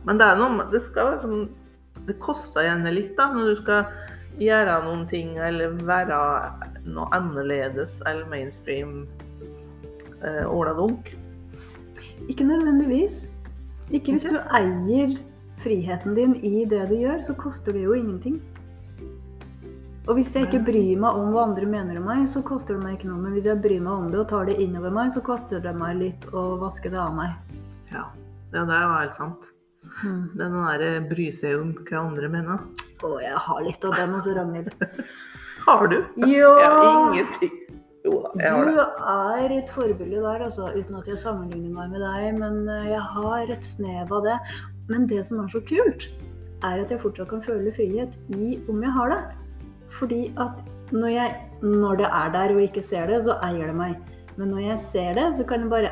men 0.06 0.20
det 0.22 0.26
er 0.28 0.38
noe 0.38 0.68
Det 0.70 0.84
skal 0.86 1.16
liksom 1.16 1.48
Det 2.06 2.18
koster 2.22 2.62
gjerne 2.68 2.92
litt, 2.94 3.16
da, 3.18 3.32
når 3.34 3.48
du 3.50 3.62
skal 3.64 3.88
gjøre 4.38 4.82
noen 4.84 5.06
ting 5.08 5.38
eller 5.40 5.78
være 5.88 6.18
noe 6.86 7.06
annerledes 7.16 8.02
eller 8.04 8.28
mainstream 8.28 9.06
eh, 10.20 10.44
åladunk. 10.44 11.14
Ikke 12.28 12.44
nødvendigvis. 12.44 13.30
Ikke 13.96 14.18
hvis 14.18 14.28
du 14.28 14.36
eier 14.60 15.16
friheten 15.64 16.18
din 16.18 16.36
i 16.44 16.66
det 16.68 16.84
du 16.90 16.98
gjør, 17.00 17.24
så 17.24 17.38
koster 17.40 17.74
det 17.78 17.86
jo 17.86 17.96
ingenting. 17.96 18.42
Og 20.06 20.20
hvis 20.20 20.36
jeg 20.36 20.50
ikke 20.50 20.66
bryr 20.68 21.00
meg 21.02 21.18
om 21.18 21.32
hva 21.34 21.48
andre 21.48 21.66
mener 21.70 21.98
om 21.98 22.06
meg, 22.12 22.28
så 22.30 22.44
koster 22.46 22.76
det 22.76 22.84
meg 22.84 23.00
ikke 23.00 23.10
noe. 23.10 23.24
Men 23.24 23.34
hvis 23.34 23.48
jeg 23.50 23.62
bryr 23.64 23.80
meg 23.80 23.94
om 23.94 24.12
det 24.12 24.20
og 24.22 24.30
tar 24.30 24.46
det 24.52 24.60
innover 24.62 24.94
meg, 24.94 25.16
så 25.16 25.24
koster 25.26 25.64
det 25.64 25.74
meg 25.80 25.98
litt 26.04 26.28
å 26.36 26.46
vaske 26.62 26.92
det 26.94 27.00
av 27.02 27.16
meg. 27.18 27.34
Ja, 27.90 28.06
det 28.64 28.76
er 28.78 28.86
jo 28.86 28.96
helt 28.96 29.18
sant. 29.18 29.52
Mm. 30.04 30.22
Den 30.40 30.56
der 30.56 30.86
bry 31.10 31.28
seg 31.34 31.60
om 31.60 31.74
hva 31.86 32.02
andre 32.02 32.30
mener. 32.32 32.64
Å, 33.04 33.12
jeg 33.22 33.42
har 33.48 33.62
litt 33.66 33.86
av 33.86 33.96
den 34.00 34.16
hos 34.16 34.28
Ragnhild. 34.38 34.72
Har 35.66 35.88
du? 35.92 35.98
Ja! 36.22 36.52
Jeg 36.62 36.72
har 36.72 36.90
ingenting. 37.02 37.56
Jo 38.06 38.20
da, 38.22 38.32
jeg 38.38 38.52
har 38.54 38.68
Du 38.70 38.76
er 39.50 39.54
et 39.56 39.72
forbilde 39.74 40.20
der, 40.22 40.44
altså, 40.46 40.68
uten 40.76 41.00
at 41.00 41.08
jeg 41.10 41.18
sammenligner 41.18 41.72
meg 41.74 41.96
med 41.96 42.04
deg. 42.06 42.38
Men 42.38 42.60
eh, 42.70 42.92
jeg 42.92 43.02
har 43.16 43.54
et 43.56 43.66
snev 43.66 44.14
av 44.14 44.28
det. 44.28 44.36
Men 44.92 45.08
det 45.10 45.24
som 45.26 45.42
er 45.42 45.50
så 45.50 45.62
kult, 45.66 46.10
er 46.62 46.84
at 46.84 46.94
jeg 46.94 47.02
fortsatt 47.02 47.32
kan 47.32 47.42
føle 47.46 47.74
frihet 47.74 48.14
i 48.38 48.60
om 48.70 48.84
jeg 48.86 48.94
har 48.94 49.14
det. 49.14 49.22
Fordi 49.98 50.22
at 50.42 50.62
når, 50.94 51.10
jeg, 51.16 51.34
når 51.66 52.04
det 52.04 52.12
er 52.12 52.36
der 52.36 52.54
og 52.54 52.62
ikke 52.68 52.86
ser 52.86 53.10
det, 53.10 53.24
så 53.26 53.40
eier 53.48 53.72
det 53.72 53.78
meg. 53.78 53.98
Men 54.36 54.52
når 54.52 54.64
jeg 54.66 54.80
ser 54.84 55.14
det, 55.16 55.26
så 55.38 55.46
kan 55.48 55.64
jeg 55.64 55.72
bare 55.72 55.92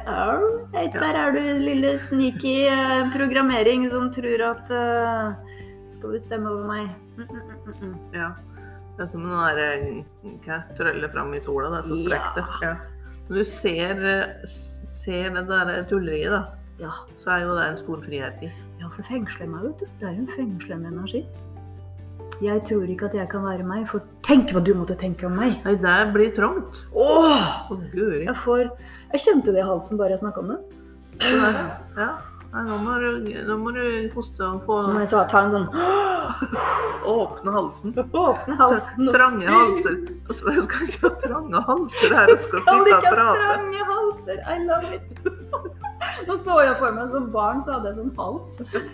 hei, 0.73 0.87
der 0.91 1.19
er 1.19 1.35
du, 1.35 1.43
lille 1.63 1.93
sneaky 2.01 2.55
eh, 2.67 3.11
programmering 3.13 3.85
som 3.91 4.09
tror 4.11 4.43
at 4.49 4.73
uh, 4.75 5.53
skal 5.93 6.17
bestemme 6.17 6.51
over 6.51 6.65
meg. 6.67 6.89
Mm, 7.15 7.29
mm, 7.29 7.77
mm. 7.79 7.93
Ja. 8.17 8.33
Det 8.97 9.05
er 9.05 9.09
som 9.09 9.23
den 9.25 9.31
der 9.57 10.35
hva, 10.43 10.59
trøller 10.77 11.09
fram 11.09 11.31
i 11.33 11.39
sola, 11.41 11.71
det 11.73 11.79
er 11.79 11.87
så 11.87 12.01
sprekt 12.03 12.35
det. 12.37 12.43
Ja. 12.61 12.73
Når 13.29 13.39
du 13.39 13.45
ser, 13.47 14.03
eh, 14.11 14.51
ser 14.51 15.31
det 15.33 15.47
der 15.49 15.87
tulleriet, 15.89 16.35
da, 16.35 16.43
Ja. 16.83 16.91
så 17.17 17.31
er 17.37 17.45
jo 17.45 17.55
det 17.55 17.69
en 17.69 17.77
stor 17.77 18.03
frihet 18.03 18.43
i. 18.43 18.51
Ja, 18.81 18.89
for 18.91 19.07
fengsler 19.07 19.47
meg, 19.47 19.63
vet 19.63 19.79
du. 19.79 19.85
Det 19.99 20.09
er 20.09 20.13
jo 20.13 20.25
en 20.27 20.33
fengslende 20.35 20.91
energi. 20.91 21.23
Jeg 22.43 22.63
tror 22.67 22.89
ikke 22.91 23.07
at 23.07 23.15
jeg 23.15 23.29
kan 23.31 23.45
være 23.45 23.63
meg, 23.67 23.85
for 23.87 24.03
tenk 24.27 24.51
hva 24.51 24.61
du 24.63 24.73
måtte 24.75 24.97
tenke 24.99 25.27
om 25.29 25.37
meg. 25.39 25.61
Nei, 25.63 25.75
det 25.79 25.97
blir 26.15 26.33
trangt. 26.35 26.83
Åh! 26.91 27.45
Å, 27.71 27.77
guri. 27.93 28.25
Jeg 28.25 28.35
får 28.43 28.65
Jeg 29.13 29.23
kjente 29.23 29.53
det 29.55 29.63
i 29.63 29.67
halsen 29.67 29.99
bare 30.01 30.15
jeg 30.17 30.23
snakka 30.23 30.43
om 30.43 30.51
det. 30.51 30.59
Det. 31.23 31.53
Ja. 31.95 32.09
Nei, 32.53 32.61
nå 32.67 32.75
må 32.85 32.95
du, 33.01 33.07
nå 33.47 33.55
må 33.57 33.71
du 33.73 33.81
hoste 34.13 34.45
og 34.45 34.59
få 34.67 34.75
Når 34.85 34.99
jeg 35.01 35.09
så 35.09 35.23
ta 35.31 35.39
en 35.41 35.53
sånn 35.55 35.63
åpne 37.09 37.53
halsen. 37.55 37.95
Åpne 37.97 38.57
halsen 38.59 39.09
og 39.09 39.15
Trange 39.15 39.47
halser. 39.49 39.97
Og 40.29 40.51
jeg 40.53 40.65
skal 40.67 40.85
ikke 40.85 41.01
ha 41.07 41.11
trange 41.23 41.63
halser 41.69 42.13
her 42.13 42.33
og 42.33 42.43
skal 42.43 42.61
Skal 42.67 42.85
sitte 42.85 42.99
og 42.99 43.07
prate. 43.09 43.09
Skal 43.09 43.09
ikke 43.09 43.17
ha 43.17 43.33
trange 43.41 43.87
halser. 43.89 44.43
I 44.45 44.59
love 44.67 44.93
it. 44.99 45.17
Nå 46.27 46.37
så 46.43 46.59
jeg 46.61 46.77
for 46.77 46.93
meg 46.93 47.11
som 47.15 47.29
barn 47.33 47.61
så 47.65 47.77
hadde 47.77 47.89
jeg 47.89 47.97
sånn 47.99 48.13
hals 48.19 48.49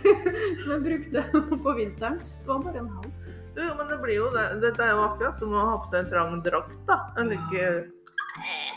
som 0.61 0.73
jeg 0.75 0.81
brukte 0.87 1.23
på 1.65 1.77
vinteren. 1.77 2.19
Det 2.23 2.49
var 2.53 2.63
bare 2.63 2.83
en 2.85 2.91
hals. 3.01 3.25
Jo, 3.59 3.71
men 3.75 3.89
det 3.91 3.97
blir 4.05 4.21
jo 4.21 4.29
det. 4.35 4.45
Dette 4.63 4.85
er 4.87 4.93
jo 4.95 5.03
akkurat 5.09 5.35
som 5.35 5.51
å 5.51 5.65
ha 5.73 5.79
på 5.83 5.91
seg 5.91 6.05
en 6.05 6.11
trang 6.13 6.37
drakt, 6.45 6.77
da. 6.87 7.01
En 7.19 7.33
ikke 7.35 7.65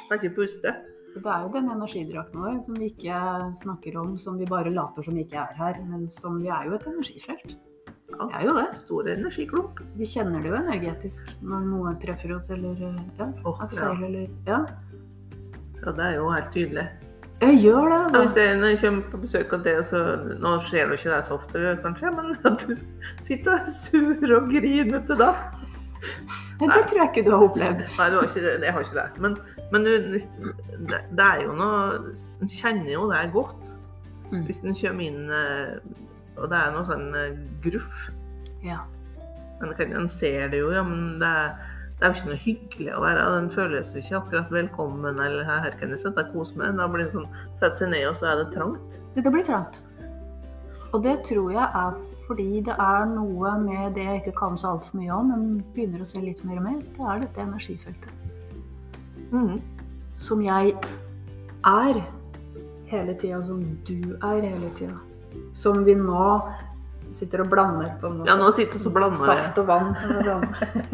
Kan 0.09 0.19
ikke 0.19 0.35
puste. 0.43 0.75
Det 1.13 1.29
er 1.29 1.43
jo 1.45 1.51
den 1.53 1.69
energidrakten 1.69 2.41
vår 2.41 2.63
som 2.65 2.79
vi 2.81 2.89
ikke 2.89 3.19
snakker 3.59 3.99
om, 4.01 4.15
som 4.19 4.39
vi 4.41 4.49
bare 4.49 4.73
later 4.73 5.05
som 5.05 5.19
ikke 5.21 5.37
er 5.43 5.53
her, 5.59 5.83
men 5.85 6.09
som 6.09 6.41
vi 6.41 6.49
er 6.49 6.71
jo 6.71 6.79
et 6.79 6.89
energifelt. 6.89 7.57
Ja, 8.13 8.27
Det 8.27 8.39
er 8.39 8.47
jo 8.47 8.55
det. 8.57 8.67
Stor 8.77 9.09
energiklump. 9.09 9.81
Vi 9.97 10.09
kjenner 10.09 10.43
det 10.43 10.53
jo 10.53 10.57
energetisk 10.59 11.31
når 11.41 11.69
noe 11.69 11.95
treffer 12.01 12.35
oss 12.37 12.51
eller 12.53 12.77
ja, 12.81 13.29
Åh, 13.45 13.63
er 13.65 13.73
feil 13.73 14.05
eller 14.09 14.29
Ja. 14.49 14.65
Ja, 15.83 15.93
det 15.93 16.05
er 16.05 16.19
jo 16.21 16.29
helt 16.31 16.53
tydelig. 16.55 16.87
Jeg 17.43 17.59
gjør 17.59 17.89
det, 17.91 17.99
Så 18.13 18.19
hvis 18.21 18.31
altså. 18.31 18.35
det, 18.39 18.71
en 18.71 18.79
kommer 18.79 19.11
på 19.11 19.19
besøk 19.25 19.53
av 19.53 19.65
det, 19.65 19.75
så 19.87 20.03
Nå 20.39 20.53
skjer 20.63 20.87
det 20.87 20.99
ikke 21.01 21.17
det 21.17 21.25
så 21.27 21.35
ofte, 21.35 21.63
kanskje, 21.83 22.13
men 22.15 22.37
at 22.47 22.67
du 22.69 22.77
sitter 23.27 23.51
og 23.51 23.59
er 23.59 23.73
sur 23.75 24.37
og 24.37 24.53
grinete 24.53 25.17
da. 25.19 25.33
Men 26.63 26.73
det 26.77 26.87
tror 26.89 27.03
jeg 27.03 27.11
ikke 27.11 27.27
du 27.27 27.33
har 27.35 27.45
opplevd. 27.49 27.85
Nei, 27.99 28.07
det 28.09 28.19
har 28.19 28.31
ikke 28.31 28.45
det. 28.47 28.55
Jeg 28.63 28.77
har 28.77 28.87
ikke 28.87 28.99
det. 29.01 29.23
Men, 29.25 29.37
men 29.75 29.87
du, 29.87 29.93
det, 30.15 31.03
det 31.19 31.27
er 31.27 31.45
jo 31.45 31.59
noe 31.59 32.15
En 32.39 32.51
kjenner 32.51 32.93
jo 32.95 33.09
det 33.11 33.23
godt. 33.35 33.75
Mm. 34.31 34.47
Hvis 34.47 34.63
en 34.63 34.77
kommer 34.79 35.11
inn 35.11 35.33
eh, 35.37 35.75
og 36.41 36.49
det 36.51 36.59
er 36.59 36.73
noe 36.75 36.89
sånn 36.89 37.13
eh, 37.19 37.39
gruff. 37.65 38.09
Ja. 38.65 38.81
Men 39.61 39.75
en 40.01 40.09
ser 40.11 40.49
det 40.51 40.63
jo, 40.63 40.73
ja, 40.75 40.83
men 40.87 41.21
det 41.21 41.29
er, 41.29 41.53
det 41.99 42.07
er 42.07 42.11
jo 42.11 42.19
ikke 42.19 42.31
noe 42.31 42.43
hyggelig 42.45 42.95
å 42.97 43.03
være. 43.05 43.27
Den 43.37 43.51
føles 43.53 43.93
jo 43.95 44.03
ikke 44.03 44.19
akkurat 44.19 44.55
velkommen 44.55 45.21
eller 45.23 45.47
her, 45.47 45.69
kan 45.79 45.93
jeg 45.95 46.03
sitte 46.03 46.25
og 46.25 46.33
kose 46.35 46.59
meg. 46.59 46.79
Da 46.81 46.89
blir 46.91 47.07
det 47.07 47.15
sånn, 47.15 47.29
sette 47.59 47.83
seg 47.83 47.93
ned, 47.93 48.09
og 48.11 48.17
så 48.19 48.33
er 48.33 48.43
det 48.43 48.49
trangt. 48.57 48.99
Det 49.19 49.29
blir 49.29 49.47
trangt. 49.47 49.83
Og 50.93 51.05
det 51.05 51.19
tror 51.29 51.53
jeg 51.55 51.69
er 51.69 52.01
fordi 52.27 52.63
det 52.65 52.75
er 52.79 53.05
noe 53.11 53.53
med 53.59 53.95
det 53.97 54.05
jeg 54.07 54.23
ikke 54.23 54.37
kan 54.39 54.57
så 54.57 54.75
altfor 54.77 54.97
mye 55.01 55.11
om, 55.13 55.29
men 55.33 55.65
begynner 55.75 56.01
å 56.05 56.07
se 56.07 56.21
litt 56.23 56.45
mer 56.45 56.59
og 56.61 56.67
mer. 56.69 56.81
Det 56.97 57.07
er 57.13 57.23
dette 57.27 57.41
energifeltet. 57.45 58.11
Mm. 59.33 59.61
Som 60.15 60.43
jeg 60.45 60.75
er 61.67 62.03
hele 62.93 63.15
tida, 63.21 63.41
som 63.47 63.63
du 63.89 64.15
er 64.23 64.41
hele 64.45 64.71
tida. 64.77 64.99
Som 65.57 65.85
vi 65.85 65.95
nå 65.97 66.27
sitter 67.13 67.43
og 67.45 67.51
blander 67.53 67.91
på 68.01 68.09
en 68.09 68.19
måte. 68.21 68.29
Ja, 68.31 68.37
nå 68.41 68.49
sitter 68.57 68.79
vi 68.81 68.87
og 68.89 68.95
blander 68.97 69.27
Saft 69.27 69.59
og 69.61 69.67
vann. 69.69 69.95
sånn. 70.25 70.47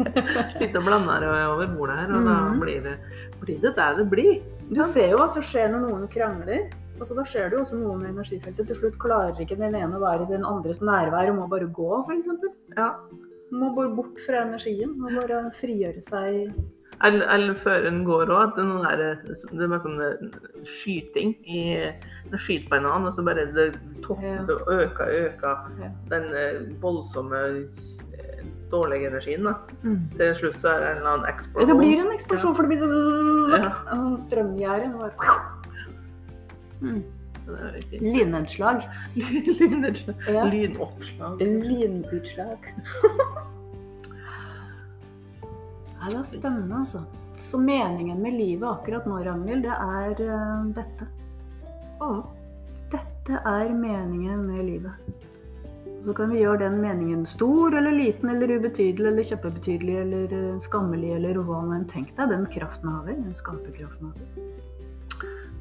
sitter 0.59 0.79
og 0.81 0.85
blander 0.87 1.25
over 1.29 1.67
bordet 1.75 1.97
her, 2.01 2.13
og 2.15 2.25
da 2.27 2.35
Mhm. 2.49 2.59
blir 2.59 2.81
det, 2.83 2.97
blir 3.39 3.59
det 3.61 3.75
der 3.75 3.95
det 4.01 4.09
blir. 4.11 4.41
Du 4.69 4.83
ser 4.83 5.09
jo 5.11 5.17
hva 5.17 5.29
som 5.29 5.41
skjer 5.41 5.71
når 5.71 5.87
noen 5.87 6.07
krangler. 6.11 6.69
Altså, 6.99 7.15
da 7.15 7.23
skjer 7.27 7.49
det 7.49 7.57
jo 7.59 7.63
også 7.65 7.79
noe 7.79 7.97
med 7.97 8.11
energifeltet. 8.13 8.67
Til 8.67 8.75
slutt 8.75 8.97
klarer 9.01 9.39
ikke 9.39 9.57
den 9.59 9.75
ene 9.75 9.95
å 9.97 10.03
være 10.03 10.25
i 10.27 10.33
den 10.33 10.45
andres 10.47 10.81
nærvær 10.81 11.31
og 11.31 11.39
må 11.41 11.47
bare 11.51 11.69
gå, 11.71 11.89
f.eks. 12.05 12.27
Ja. 12.77 12.89
Må 13.51 13.71
bare 13.75 13.95
bort 13.95 14.19
fra 14.25 14.43
energien. 14.45 14.91
Må 14.99 15.09
bare 15.15 15.45
frigjøre 15.57 16.03
seg. 16.05 16.51
Eller, 17.01 17.23
eller 17.31 17.53
før 17.55 17.85
en 17.87 18.01
går 18.03 18.27
òg, 18.27 18.41
at 18.49 18.57
det 18.57 18.63
er 18.91 18.97
det 19.23 19.63
er 19.63 19.69
bare 19.71 19.79
sånn 19.85 20.01
eh, 20.03 20.39
skyting 20.67 21.29
i 21.47 21.61
En 21.79 22.35
skyter 22.35 22.67
på 22.67 22.75
en 22.75 22.89
annen, 22.89 23.07
og 23.07 23.13
så 23.15 23.23
bare 23.23 23.45
det 23.55 23.69
topper 24.03 24.51
og 24.57 24.67
øker 24.73 25.05
og 25.07 25.21
øker 25.29 25.63
Ja. 25.79 25.89
den 26.11 26.27
eh, 26.35 26.59
voldsomme 26.81 27.39
eh, 27.63 28.43
dårlige 28.69 29.07
energien. 29.13 29.47
da. 29.47 29.55
Til 30.19 30.35
slutt 30.41 30.59
så 30.61 30.73
er 30.75 30.83
det 30.83 30.89
en 30.91 30.97
eller 30.97 31.13
annen 31.15 31.31
eksplosjon. 31.31 31.71
det 31.71 31.77
blir 31.79 32.03
en 32.03 32.11
eksplosjon, 32.17 32.55
for 32.55 32.67
det 32.67 32.69
blir 32.75 32.83
sånn 32.83 33.63
Ja. 33.63 33.71
strømgjerde. 34.27 34.91
Mm. 36.81 37.03
Lynnedslag. 37.91 38.89
Lynnedslag. 39.13 40.15
Ja. 40.27 40.43
Lynoppslag. 40.43 41.41
Lynutslag. 41.41 42.73
Nei, 45.99 46.09
det 46.09 46.19
er 46.19 46.27
spennende, 46.27 46.75
altså. 46.75 47.03
Så 47.39 47.57
meningen 47.57 48.21
med 48.21 48.33
livet 48.33 48.67
akkurat 48.69 49.07
nå, 49.07 49.19
Ragnhild, 49.23 49.63
det 49.63 49.75
er 49.75 50.21
uh, 50.27 50.67
dette. 50.75 51.07
Oh. 52.03 52.21
Dette 52.91 53.41
er 53.45 53.73
meningen 53.75 54.47
med 54.47 54.63
livet. 54.65 55.25
Så 55.99 56.13
kan 56.15 56.31
vi 56.31 56.39
gjøre 56.39 56.63
den 56.63 56.79
meningen 56.81 57.25
stor 57.27 57.75
eller 57.75 57.91
liten 57.91 58.31
eller 58.31 58.55
ubetydelig 58.55 59.09
eller 59.09 59.27
kjempebetydelig 59.27 59.95
eller 59.99 60.33
eh, 60.33 60.59
skammelig 60.63 61.09
eller 61.17 61.41
hva 61.43 61.59
nå 61.67 61.75
enn. 61.75 61.87
Tenk 61.91 62.13
deg 62.15 62.31
den 62.31 62.45
kraften 62.53 62.87
har 62.93 63.03
vi. 63.03 63.17
Den 63.19 63.35
skaperkraften 63.35 64.07
har 64.07 64.21
vi. 64.21 64.47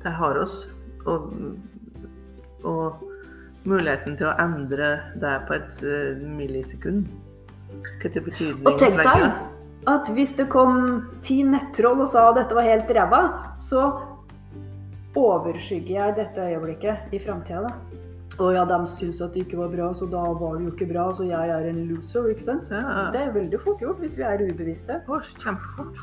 Det 0.05 0.13
har 0.21 0.39
oss. 0.39 0.61
Og, 1.09 2.67
og 2.69 3.05
muligheten 3.69 4.17
til 4.19 4.31
å 4.31 4.37
endre 4.41 4.91
det 5.21 5.37
på 5.49 5.57
et 5.59 5.81
eh, 5.85 6.21
millisekund. 6.39 7.09
Hva 8.01 8.11
til 8.11 8.25
betydning 8.25 8.67
Og 8.67 8.79
tenk 8.81 9.01
deg 9.03 9.29
at 9.89 10.11
hvis 10.13 10.35
det 10.37 10.49
kom 10.53 11.03
ti 11.25 11.41
nettroll 11.47 12.03
og 12.03 12.11
sa 12.13 12.29
at 12.31 12.41
dette 12.41 12.57
var 12.57 12.67
helt 12.67 12.91
ræva, 12.93 13.21
så 13.63 13.87
overskygger 15.17 15.95
jeg 15.95 16.17
dette 16.19 16.49
øyeblikket 16.51 17.15
i 17.15 17.21
framtida, 17.23 17.69
da. 17.69 18.05
Og 18.39 18.53
ja, 18.55 18.63
de 18.69 18.77
syns 18.93 19.19
at 19.25 19.35
det 19.35 19.47
ikke 19.47 19.59
var 19.59 19.73
bra, 19.73 19.89
så 19.97 20.07
da 20.11 20.21
var 20.39 20.59
det 20.59 20.69
jo 20.69 20.75
ikke 20.75 20.91
bra, 20.93 21.09
så 21.17 21.27
jeg 21.27 21.55
er 21.55 21.65
en 21.73 21.81
loser, 21.89 22.29
ikke 22.31 22.47
sant? 22.47 22.69
Ja. 22.71 23.09
Det 23.15 23.25
er 23.25 23.33
veldig 23.35 23.59
fort 23.65 23.83
gjort 23.83 23.99
hvis 24.05 24.19
vi 24.21 24.27
er 24.29 24.45
ubevisste. 24.45 25.01
Å, 25.09 25.19
kjempefort. 25.43 25.99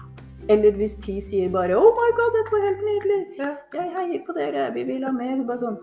Eller 0.49 0.75
hvis 0.77 0.95
ti 1.01 1.19
sier 1.21 1.49
bare 1.49 1.73
'Oh 1.73 1.91
my 1.97 2.09
God, 2.17 2.35
dette 2.37 2.53
var 2.53 2.65
helt 2.67 2.83
nydelig'. 2.89 3.37
Ja. 3.39 3.51
Jeg 3.73 3.93
heier 3.97 4.25
på 4.25 4.33
dere, 4.37 4.73
vi 4.73 4.83
vil 4.83 5.05
ha 5.05 5.11
mer. 5.11 5.43
Bare 5.43 5.57
sånn. 5.57 5.79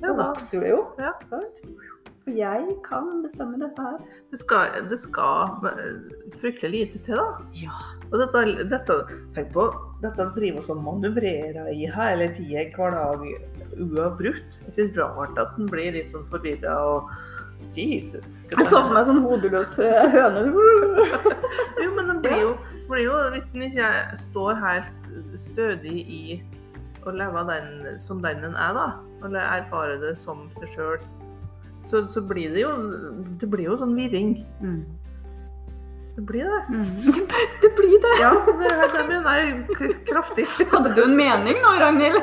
Da 0.00 0.08
ja, 0.08 0.14
vokser 0.18 0.60
det 0.60 0.70
jo. 0.70 0.80
Ja. 0.98 1.12
For 2.24 2.32
jeg 2.32 2.76
kan 2.84 3.20
bestemme 3.22 3.58
dette 3.60 3.82
her. 3.84 3.98
Det 4.32 4.40
skal, 4.40 4.88
det 4.88 4.98
skal 4.98 5.66
eh, 5.68 5.98
fryktelig 6.40 6.70
lite 6.72 7.00
til, 7.04 7.20
da. 7.20 7.44
Ja. 7.60 7.76
Og 8.10 8.16
dette, 8.22 8.64
dette, 8.70 8.96
tenk 9.36 9.52
på, 9.52 9.68
dette 10.00 10.30
driver 10.36 10.62
oss 10.62 10.70
og 10.72 10.80
manøvrerer 10.86 11.68
i 11.74 11.84
hele 11.92 12.30
tida 12.36 12.64
hver 12.76 12.96
dag 12.96 13.26
uavbrutt. 13.76 14.60
Det 14.70 14.78
er 14.78 14.88
ikke 14.88 15.04
rart 15.04 15.40
at 15.40 15.52
den 15.58 15.68
blir 15.68 15.92
litt 15.96 16.12
sånn 16.14 16.24
forvirra 16.30 16.78
og 16.94 17.12
Jesus. 17.76 18.34
Jeg 18.54 18.68
så 18.70 18.80
for 18.80 18.94
meg 18.96 19.08
sånn 19.08 19.24
hodeløs 19.24 19.76
høne. 20.14 20.46
Jo, 21.82 21.90
men 21.92 22.08
den 22.08 22.20
blir 22.24 22.40
jo, 22.40 22.50
blir 22.88 23.06
jo 23.06 23.16
Hvis 23.34 23.48
den 23.52 23.66
ikke 23.68 23.90
står 24.26 24.60
helt 24.62 25.08
stødig 25.40 25.96
i 26.02 26.24
å 27.04 27.12
leve 27.12 27.44
den 27.50 28.00
som 28.00 28.22
den 28.24 28.40
den 28.44 28.56
er, 28.56 28.72
da, 28.76 28.86
eller 29.26 29.44
erfare 29.60 29.98
det 30.00 30.14
som 30.16 30.46
seg 30.56 30.70
sjøl, 30.72 31.00
så, 31.84 32.06
så 32.08 32.22
blir 32.24 32.54
det 32.54 32.64
jo 32.64 32.70
Det 33.40 33.48
blir 33.50 33.68
jo 33.68 33.76
sånn 33.80 33.96
virring. 33.98 34.38
Mm. 34.64 34.84
Det 36.14 36.22
blir 36.22 36.44
det. 36.44 36.62
Mm. 36.68 36.86
Det 37.62 37.70
blir 37.76 37.98
det. 38.00 38.14
Ja, 38.20 38.32
det, 38.60 38.70
det 38.94 39.04
mener 39.08 39.34
jeg 39.34 39.96
kraftig. 40.06 40.46
Hadde 40.72 40.94
du 40.94 41.02
en 41.04 41.16
mening 41.16 41.58
nå, 41.62 41.72
Ragnhild? 41.80 42.22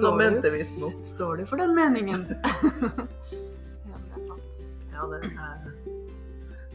Nå 0.00 0.14
mente 0.16 0.50
vi 0.54 0.64
noe. 0.80 0.92
står 1.04 1.42
du 1.42 1.46
for 1.50 1.60
den 1.60 1.74
meningen? 1.76 2.24
Ja, 2.30 3.98
det 3.98 4.16
er 4.16 4.24
sant. 4.24 4.60
Ja, 4.94 5.10
det 5.12 5.20
er, 5.28 5.79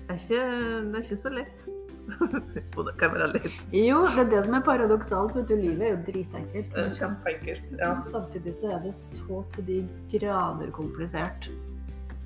er, 0.10 0.20
ikke, 0.20 0.40
det 0.86 1.00
er 1.00 1.04
ikke 1.04 1.18
så 1.24 1.34
lett. 1.34 1.68
Jo, 2.76 2.84
det 2.86 2.94
kan 3.00 3.14
være 3.16 3.28
lett. 3.32 3.46
Jo, 3.74 4.02
det 4.14 4.26
er 4.26 4.28
det 4.30 4.42
som 4.46 4.58
er 4.58 4.64
paradoksalt. 4.66 5.36
vet 5.36 5.48
du, 5.50 5.56
Livet 5.58 5.86
er 5.88 5.94
jo 5.96 6.02
dritenkelt. 6.06 6.76
Kjempeenkelt. 7.00 7.72
Ja. 7.80 7.94
Men 7.94 8.04
samtidig 8.12 8.56
så 8.56 8.74
er 8.76 8.84
det 8.84 8.94
så 9.00 9.44
til 9.56 9.68
de 9.70 9.78
grader 10.12 10.70
komplisert. 10.76 11.50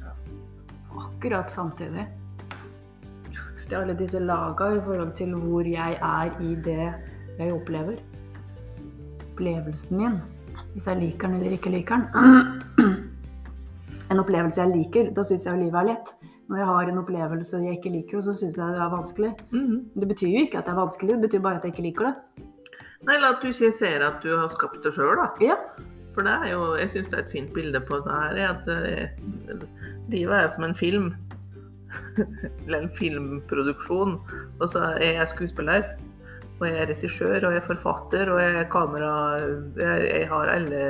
Ja. 0.02 0.16
Akkurat 1.06 1.52
samtidig. 1.52 2.08
Det 3.70 3.78
er 3.78 3.84
alle 3.84 3.94
disse 3.94 4.20
laga 4.20 4.72
i 4.74 4.82
forhold 4.82 5.14
til 5.16 5.36
hvor 5.38 5.68
jeg 5.68 6.00
er 6.02 6.42
i 6.42 6.56
det 6.66 6.94
jeg 7.38 7.54
opplever. 7.54 8.02
Opplevelsen 9.30 9.98
min. 9.98 10.18
Hvis 10.74 10.88
jeg 10.88 11.00
liker 11.00 11.28
den 11.28 11.36
eller 11.40 11.56
ikke 11.56 11.72
liker 11.78 11.96
den. 11.96 12.10
En 14.10 14.18
opplevelse 14.18 14.58
jeg 14.58 14.72
liker, 14.74 15.12
da 15.14 15.22
syns 15.22 15.44
jeg 15.46 15.60
livet 15.62 15.78
er 15.78 15.86
lett. 15.92 16.08
Når 16.50 16.58
jeg 16.58 16.66
har 16.66 16.90
en 16.90 16.98
opplevelse 17.04 17.60
jeg 17.62 17.78
ikke 17.78 17.92
liker, 17.94 18.22
så 18.26 18.34
syns 18.34 18.58
jeg 18.58 18.74
det 18.74 18.82
er 18.82 18.94
vanskelig. 18.94 19.32
Mhm. 19.52 19.78
Det 20.02 20.08
betyr 20.10 20.32
jo 20.34 20.46
ikke 20.48 20.58
at 20.58 20.66
det 20.66 20.74
er 20.74 20.82
vanskelig, 20.82 21.14
det 21.14 21.28
betyr 21.28 21.44
bare 21.46 21.60
at 21.60 21.68
jeg 21.68 21.76
ikke 21.76 21.88
liker 21.88 22.10
det. 22.10 22.46
Nei, 23.06 23.16
eller 23.16 23.36
at 23.36 23.44
du 23.44 23.48
ikke 23.48 23.72
ser 23.72 24.04
at 24.04 24.20
du 24.24 24.34
har 24.36 24.50
skapt 24.52 24.82
det 24.84 24.92
sjøl, 24.96 25.16
da. 25.22 25.30
Ja. 25.46 25.56
For 26.16 26.26
det 26.26 26.34
er 26.34 26.50
jo, 26.52 26.76
jeg 26.76 26.90
syns 26.92 27.12
det 27.12 27.20
er 27.20 27.24
et 27.24 27.32
fint 27.32 27.54
bilde 27.54 27.80
på 27.80 28.02
det 28.04 28.12
her, 28.12 28.36
er 28.36 28.50
at 28.58 28.68
eh, 28.74 29.60
livet 30.12 30.36
er 30.36 30.48
som 30.52 30.66
en 30.68 30.76
film. 30.76 31.14
Eller 32.66 32.82
en 32.82 32.92
filmproduksjon. 32.98 34.18
Og 34.60 34.70
så 34.70 34.80
er 34.98 35.20
jeg 35.22 35.28
skuespiller. 35.32 35.86
Og 36.60 36.68
jeg 36.68 36.76
er 36.76 36.90
regissør, 36.90 37.38
og 37.48 37.54
jeg 37.54 37.62
er 37.62 37.68
forfatter, 37.68 38.30
og 38.34 38.42
jeg 38.44 38.56
er 38.60 38.66
kamera 38.72 39.12
Jeg, 39.80 40.08
jeg 40.10 40.28
har 40.28 40.52
alle 40.52 40.82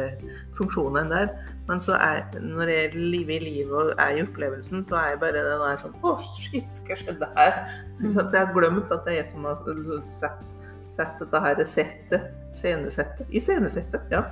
funksjonene 0.58 1.10
der. 1.14 1.34
Men 1.70 1.82
så 1.84 1.94
er, 2.02 2.24
når 2.42 2.72
jeg 2.74 2.94
lever 2.96 3.36
i 3.36 3.40
livet 3.44 3.76
og 3.78 3.92
er 4.02 4.16
i 4.18 4.24
opplevelsen, 4.26 4.86
så 4.90 4.98
er 4.98 5.12
jeg 5.12 5.20
bare 5.22 5.44
den 5.46 5.62
der 5.62 5.82
sånn 5.84 5.98
Å, 6.02 6.16
shit, 6.40 6.82
hva 6.88 6.98
skjedde 6.98 7.30
her? 7.36 7.60
Så 8.02 8.24
at 8.24 8.34
jeg 8.34 8.42
har 8.42 8.56
glemt 8.56 8.90
at 8.96 9.06
det 9.06 9.14
er 9.14 9.20
jeg 9.20 9.28
som 9.30 9.46
har 9.46 9.62
sett, 10.10 10.42
sett 10.90 11.22
dette 11.22 11.44
her 11.46 11.62
settet. 11.70 12.32
Scenesettet. 12.58 13.30
Iscenesettet, 13.30 14.10
ja. 14.10 14.24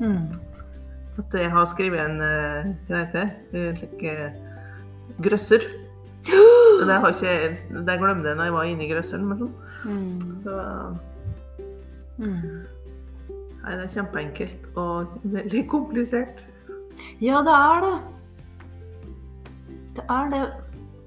Mm. 0.00 0.30
At 1.20 1.36
jeg 1.36 1.52
har 1.52 1.68
skrevet 1.68 2.00
en 2.00 2.22
eh, 2.24 2.72
Hva 2.88 3.02
heter 3.02 3.28
det? 3.52 3.66
Slik 3.82 4.08
eh, 4.08 4.40
grøsser. 5.20 5.68
Det, 6.78 6.94
har 6.94 7.10
ikke, 7.10 7.56
det 7.74 7.94
glemte 7.98 8.30
jeg 8.30 8.38
når 8.38 8.46
jeg 8.46 8.54
var 8.54 8.68
inne 8.70 8.84
i 8.86 8.88
grøsseren. 8.92 9.24
Men 9.26 9.40
sånn. 9.40 9.54
Mm. 9.84 10.18
Så 10.42 10.54
Mm. 12.18 12.66
nei, 13.62 13.74
det 13.76 13.84
er 13.84 13.92
kjempeenkelt 13.92 14.64
og 14.76 15.18
veldig 15.22 15.68
komplisert. 15.70 16.40
Ja, 17.22 17.42
det 17.46 17.54
er 17.54 17.84
det. 17.84 17.92
Det 19.98 20.04
er 20.10 20.30
det 20.32 20.42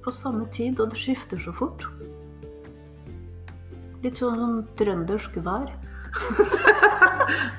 på 0.04 0.12
samme 0.12 0.48
tid, 0.52 0.80
og 0.80 0.92
det 0.92 1.00
skifter 1.00 1.40
så 1.40 1.52
fort. 1.56 1.86
Litt 4.04 4.18
sånn 4.18 4.40
som 4.40 4.56
trøndersk 4.80 5.36
vær. 5.46 5.68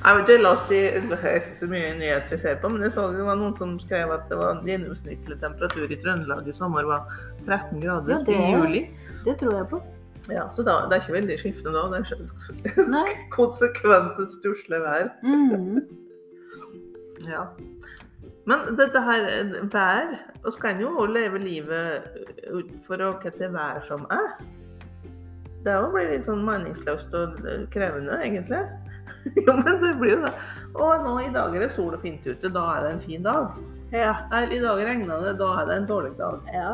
Jeg 0.02 0.16
vet 0.16 0.28
ikke, 0.28 0.42
la 0.42 0.50
oss 0.52 0.66
si, 0.68 0.78
jeg 0.82 1.42
så 1.46 1.66
mye 1.70 1.92
nyheter 1.96 2.34
jeg 2.34 2.40
ser 2.42 2.56
på, 2.60 2.68
men 2.68 2.82
jeg 2.84 2.92
så 2.92 3.06
det 3.14 3.22
var 3.24 3.38
noen 3.38 3.54
som 3.56 3.70
skrev 3.80 4.10
at 4.12 4.26
det 4.28 4.36
var 4.36 4.58
gjennomsnittlig 4.66 5.38
temperatur 5.40 5.86
i 5.94 5.96
Trøndelag 6.02 6.50
i 6.50 6.52
sommer 6.52 6.84
var 6.84 7.06
13 7.46 7.80
grader 7.80 8.18
Ja, 8.18 8.18
det 8.26 8.36
i 8.36 8.50
juli. 8.50 8.82
Det 9.24 9.38
tror 9.40 9.54
jeg 9.56 9.68
på. 9.70 9.80
Ja, 10.30 10.46
Så 10.54 10.62
da, 10.62 10.84
det 10.86 10.96
er 10.96 11.02
ikke 11.02 11.16
veldig 11.18 11.36
skiftende 11.40 11.80
da. 11.80 11.88
Det 11.90 11.98
er 11.98 12.90
Nei. 12.90 13.06
konsekvent 13.38 14.20
stusslig 14.36 14.82
vær. 14.84 15.12
Mm. 15.26 15.82
Ja. 17.22 17.44
Men 18.50 18.64
dette 18.74 18.98
her 19.06 19.28
vær 19.70 20.08
Vi 20.42 20.50
kan 20.58 20.80
jo 20.82 21.04
leve 21.06 21.38
livet 21.38 22.08
for 22.82 22.98
å 22.98 23.12
hva 23.22 23.30
det 23.36 23.50
vær 23.54 23.78
som 23.86 24.08
er. 24.10 24.32
Det 25.62 25.70
er 25.70 25.84
jo 25.84 25.92
blir 25.94 26.08
litt 26.10 26.26
sånn 26.26 26.42
meningsløst 26.42 27.14
og 27.14 27.36
krevende, 27.70 28.16
egentlig. 28.26 28.64
jo, 29.46 29.54
men 29.54 29.78
det 29.84 29.92
blir 30.00 30.16
jo 30.16 30.24
det. 30.24 30.32
Og 30.74 31.06
nå 31.06 31.12
i 31.22 31.30
dag 31.30 31.54
er 31.54 31.62
det 31.62 31.70
sol 31.76 31.94
og 31.94 32.02
fint 32.02 32.26
ute. 32.26 32.50
Da 32.50 32.64
er 32.72 32.88
det 32.88 32.90
en 32.96 33.04
fin 33.04 33.22
dag. 33.22 33.54
Ja. 33.94 34.16
Eller 34.32 34.56
i 34.56 34.62
dag 34.64 34.82
regner 34.90 35.22
det. 35.28 35.36
Da 35.38 35.52
er 35.60 35.70
det 35.70 35.78
en 35.78 35.90
dårlig 35.92 36.16
dag. 36.18 36.42
ja. 36.50 36.72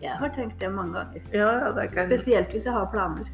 Jeg 0.00 0.16
har 0.16 0.30
tenkt 0.32 0.60
det 0.60 0.70
mange 0.72 0.96
ganger. 0.96 1.24
Ja, 1.32 1.50
ja, 1.60 1.72
det 1.76 1.90
kan, 1.92 2.06
Spesielt 2.08 2.54
hvis 2.54 2.66
jeg 2.66 2.72
har 2.72 2.86
planer. 2.92 3.28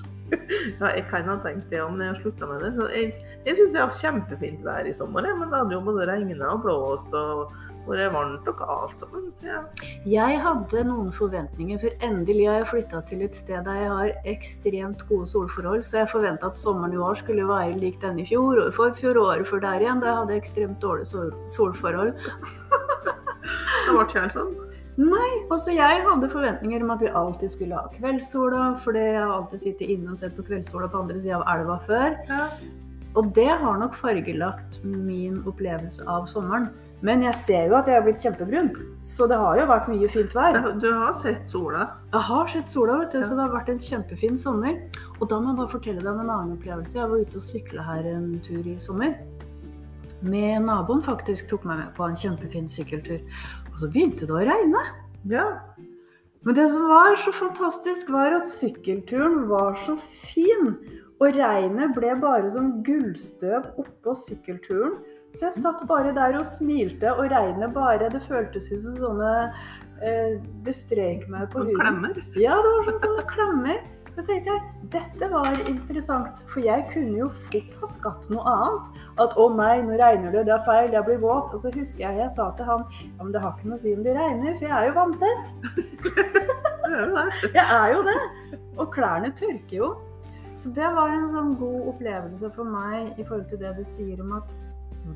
ja, 0.80 0.88
jeg 0.96 1.04
kan 1.10 1.28
ha 1.30 1.36
tenkt 1.44 1.68
det 1.70 1.82
om 1.84 2.00
jeg 2.00 2.10
har 2.10 2.18
slutta 2.18 2.48
med 2.50 2.64
det. 2.64 2.72
Så 2.74 2.88
jeg 2.90 3.12
jeg 3.46 3.58
syns 3.58 3.76
jeg 3.76 3.82
har 3.82 4.00
kjempefint 4.00 4.64
vær 4.66 4.88
i 4.88 4.94
sommer, 4.98 5.28
men 5.38 5.50
det 5.50 5.60
hadde 5.60 5.76
jo 5.76 5.84
både 5.86 6.08
regna 6.10 6.54
og 6.56 6.64
blåst 6.64 7.14
og 7.14 7.52
vært 7.86 8.12
varmt 8.14 8.48
og 8.50 8.58
kaldt. 8.58 9.04
Men, 9.12 9.28
ja. 9.46 9.60
Jeg 10.06 10.40
hadde 10.42 10.84
noen 10.88 11.12
forventninger, 11.14 11.78
for 11.82 12.06
endelig 12.08 12.48
har 12.48 12.60
jeg 12.60 12.70
flytta 12.72 13.02
til 13.06 13.24
et 13.26 13.38
sted 13.38 13.62
der 13.66 13.80
jeg 13.82 13.92
har 13.92 14.28
ekstremt 14.34 15.06
gode 15.08 15.30
solforhold, 15.30 15.82
så 15.86 16.02
jeg 16.02 16.12
forventa 16.14 16.50
at 16.50 16.58
sommeren 16.58 16.94
i 16.94 17.02
år 17.02 17.18
skulle 17.22 17.46
være 17.48 17.78
lik 17.78 18.00
den 18.02 18.18
i 18.22 18.26
fjor 18.26 18.58
og 18.64 18.68
i 18.70 18.76
forfjor 18.78 19.22
og 19.22 19.32
året 19.36 19.50
før 19.50 19.64
der 19.66 19.86
igjen, 19.86 20.02
da 20.02 20.10
jeg 20.10 20.20
hadde 20.22 20.42
ekstremt 20.42 20.82
dårlige 20.82 21.10
sol 21.14 21.32
solforhold. 21.50 22.14
Det 23.82 23.90
ble 23.90 24.04
ikke 24.06 24.22
helt 24.22 24.36
sånn. 24.38 24.52
Nei, 25.00 25.30
også 25.48 25.72
jeg 25.72 26.02
hadde 26.04 26.28
forventninger 26.28 26.82
om 26.84 26.90
at 26.92 27.00
vi 27.00 27.08
alltid 27.08 27.48
skulle 27.54 27.78
ha 27.80 27.88
kveldssola, 27.94 28.74
fordi 28.82 29.00
jeg 29.06 29.22
har 29.22 29.32
alltid 29.38 29.62
sittet 29.64 29.88
inne 29.94 30.12
og 30.12 30.18
sett 30.20 30.36
på 30.36 30.44
kveldssola 30.44 30.90
på 30.92 31.00
andre 31.00 31.20
sida 31.22 31.38
av 31.40 31.46
elva 31.54 31.78
før. 31.86 32.16
Ja. 32.28 32.50
Og 33.16 33.32
det 33.36 33.48
har 33.48 33.78
nok 33.80 33.96
fargelagt 33.96 34.78
min 34.84 35.40
opplevelse 35.48 36.04
av 36.08 36.28
sommeren. 36.28 36.68
Men 37.02 37.24
jeg 37.24 37.34
ser 37.34 37.64
jo 37.66 37.74
at 37.80 37.88
jeg 37.90 37.96
er 37.98 38.04
blitt 38.06 38.22
kjempebrun, 38.22 38.68
så 39.02 39.26
det 39.26 39.34
har 39.40 39.56
jo 39.58 39.64
vært 39.66 39.88
mye 39.90 40.08
fint 40.12 40.36
vær. 40.36 40.54
Du 40.78 40.86
har 40.94 41.16
sett 41.18 41.48
sola. 41.50 41.88
Jeg 42.12 42.22
har 42.28 42.52
sett 42.52 42.68
sola, 42.70 42.98
vet 43.00 43.10
du, 43.10 43.18
Ja. 43.18 43.24
så 43.26 43.34
det 43.34 43.42
har 43.42 43.50
vært 43.56 43.72
en 43.72 43.80
kjempefin 43.82 44.36
sommer. 44.38 44.76
Og 45.20 45.28
da 45.28 45.40
må 45.40 45.50
jeg 45.50 45.56
bare 45.58 45.72
fortelle 45.72 45.98
deg 46.04 46.12
om 46.12 46.20
en 46.20 46.30
annen 46.30 46.56
opplevelse. 46.56 46.94
Jeg 47.00 47.10
var 47.10 47.18
ute 47.18 47.36
og 47.40 47.42
sykla 47.48 47.82
her 47.82 48.06
en 48.12 48.38
tur 48.44 48.62
i 48.70 48.76
sommer. 48.78 49.16
Med 50.22 50.66
naboen 50.68 51.02
faktisk 51.02 51.48
tok 51.50 51.64
meg 51.66 51.80
med 51.80 51.94
på 51.96 52.06
en 52.06 52.18
kjempefin 52.18 52.68
sykkeltur. 52.70 53.22
Og 53.72 53.80
så 53.80 53.88
begynte 53.90 54.28
det 54.28 54.36
å 54.36 54.44
regne. 54.46 54.82
Ja. 55.30 55.46
Men 56.42 56.56
det 56.58 56.68
som 56.72 56.88
var 56.90 57.16
så 57.22 57.32
fantastisk, 57.34 58.10
var 58.10 58.34
at 58.40 58.50
sykkelturen 58.50 59.46
var 59.50 59.76
så 59.84 59.96
fin. 60.26 60.74
Og 61.22 61.36
regnet 61.38 61.94
ble 61.94 62.16
bare 62.22 62.50
som 62.50 62.80
gullstøv 62.86 63.76
oppå 63.78 64.14
sykkelturen. 64.18 64.96
Så 65.32 65.46
jeg 65.46 65.60
satt 65.62 65.84
bare 65.88 66.12
der 66.12 66.34
og 66.36 66.44
smilte, 66.44 67.08
og 67.14 67.30
regnet 67.32 67.72
bare 67.72 68.10
Det 68.12 68.20
føltes 68.26 68.66
ut 68.68 68.82
som 68.82 68.98
sånne 69.00 69.30
eh, 70.04 70.34
Du 70.66 70.72
strek 70.76 71.24
meg 71.32 71.46
på 71.54 71.62
huden. 71.64 71.78
klemmer. 71.80 72.18
Ja, 72.36 72.58
det 72.60 72.72
var 72.74 72.84
som 72.90 72.98
sånne 73.00 73.24
klemmer. 73.30 73.78
Da 74.12 74.20
tenkte 74.28 74.52
jeg 74.52 74.88
dette 74.92 75.24
var 75.32 75.54
interessant, 75.70 76.42
for 76.52 76.60
jeg 76.60 76.82
kunne 76.90 77.16
jo 77.22 77.28
fort 77.46 77.76
ha 77.80 77.86
skapt 77.94 78.26
noe 78.32 78.42
annet. 78.44 78.90
At 79.24 79.32
å 79.40 79.46
nei, 79.56 79.78
nå 79.86 79.96
regner 79.96 80.34
det, 80.34 80.42
det 80.50 80.52
er 80.52 80.66
feil, 80.66 80.90
jeg 80.92 81.06
blir 81.06 81.22
våt. 81.22 81.54
Og 81.56 81.62
så 81.62 81.68
husker 81.72 82.02
jeg 82.04 82.18
jeg 82.20 82.28
sa 82.34 82.50
til 82.58 82.68
han 82.68 82.82
ja, 83.00 83.22
men 83.22 83.32
det 83.32 83.40
har 83.40 83.54
ikke 83.56 83.70
noe 83.70 83.78
å 83.78 83.82
si 83.82 83.94
om 83.96 84.02
det 84.04 84.12
regner, 84.18 84.52
for 84.58 84.64
jeg 84.68 84.76
er 84.76 84.84
jo 84.90 84.98
vanntett. 85.00 85.44
Jeg 87.56 87.64
er 87.64 87.88
jo 87.94 88.00
det. 88.04 88.18
Og 88.76 88.90
klærne 88.92 89.30
tørker 89.38 89.76
jo. 89.78 89.86
Så 90.60 90.68
det 90.76 90.84
var 90.92 91.08
en 91.08 91.30
sånn 91.32 91.54
god 91.56 91.86
opplevelse 91.94 92.50
for 92.52 92.68
meg 92.68 93.16
i 93.16 93.24
forhold 93.24 93.46
til 93.48 93.56
det 93.62 93.70
du 93.78 93.84
sier 93.88 94.20
om 94.20 94.34
at 94.36 94.50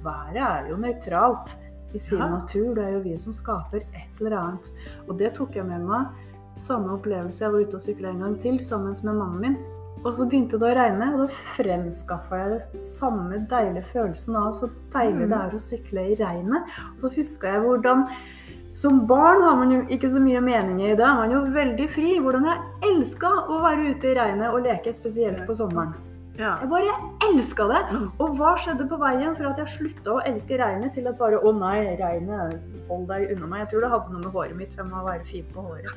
været 0.06 0.40
er 0.40 0.70
jo 0.70 0.78
nøytralt 0.80 1.52
i 1.92 1.98
sin 2.00 2.18
Ja. 2.22 2.30
natur. 2.32 2.72
Det 2.74 2.84
er 2.86 2.92
jo 2.96 3.02
vi 3.04 3.18
som 3.20 3.32
skaper 3.36 3.84
et 3.92 4.08
eller 4.22 4.38
annet. 4.38 4.70
Og 5.08 5.18
det 5.20 5.34
tok 5.36 5.52
jeg 5.58 5.66
med 5.68 5.84
meg. 5.84 6.08
Samme 6.56 6.94
opplevelse. 6.96 7.44
Jeg 7.44 7.52
var 7.52 7.64
ute 7.66 7.78
og 7.78 7.84
sykla 7.84 8.12
en 8.12 8.22
gang 8.24 8.36
til 8.40 8.60
sammen 8.64 8.96
med 9.04 9.18
mannen 9.18 9.42
min. 9.42 9.58
Og 10.04 10.12
så 10.14 10.26
begynte 10.28 10.58
det 10.60 10.68
å 10.68 10.74
regne, 10.76 11.06
og 11.14 11.22
da 11.24 11.26
fremskaffa 11.56 12.38
jeg 12.38 12.50
det 12.54 12.82
samme 12.84 13.40
deilige 13.50 13.88
følelsen 13.92 14.36
av 14.38 14.52
så 14.54 14.68
deilig 14.94 15.26
Mm. 15.26 15.30
det 15.32 15.38
er 15.38 15.54
å 15.56 15.62
sykle 15.66 16.04
i 16.12 16.18
regnet. 16.20 16.76
Og 16.94 17.00
så 17.00 17.10
huska 17.16 17.54
jeg 17.54 17.62
hvordan 17.64 18.06
som 18.76 19.06
barn 19.06 19.42
har 19.42 19.56
man 19.56 19.70
jo 19.72 19.80
ikke 19.88 20.10
så 20.12 20.20
mye 20.20 20.40
meninger 20.40 20.92
i 20.92 20.96
det. 20.96 21.06
Man 21.06 21.30
er 21.30 21.34
jo 21.34 21.54
veldig 21.54 21.88
fri. 21.90 22.18
Hvordan 22.20 22.44
jeg 22.44 22.58
elska 22.90 23.30
å 23.48 23.62
være 23.62 23.94
ute 23.94 24.10
i 24.10 24.14
regnet 24.14 24.52
og 24.52 24.62
leke, 24.68 24.92
spesielt 24.92 25.46
på 25.46 25.56
sommeren. 25.56 25.94
Ja. 26.36 26.56
Jeg 26.60 26.68
bare 26.70 26.94
elska 27.28 27.68
det. 27.70 27.82
Mm. 27.92 28.08
Og 28.22 28.28
hva 28.38 28.52
skjedde 28.60 28.88
på 28.90 28.98
veien 29.00 29.36
fra 29.38 29.52
at 29.52 29.58
jeg 29.62 29.74
slutta 29.76 30.16
å 30.16 30.24
elske 30.28 30.58
regnet, 30.60 30.94
til 30.96 31.08
at 31.10 31.18
bare 31.20 31.40
å 31.40 31.52
nei, 31.56 31.78
regnet, 32.00 32.60
hold 32.90 33.06
deg 33.10 33.32
unna 33.34 33.46
meg. 33.50 33.64
Jeg 33.64 33.70
tror 33.72 33.86
det 33.86 33.92
hadde 33.94 34.12
noe 34.14 34.24
med 34.24 34.32
håret 34.36 34.56
mitt, 34.58 34.72
for 34.74 34.84
jeg 34.84 34.90
må 34.92 35.04
være 35.06 35.24
fin 35.30 35.46
på 35.54 35.60
håret. 35.66 35.92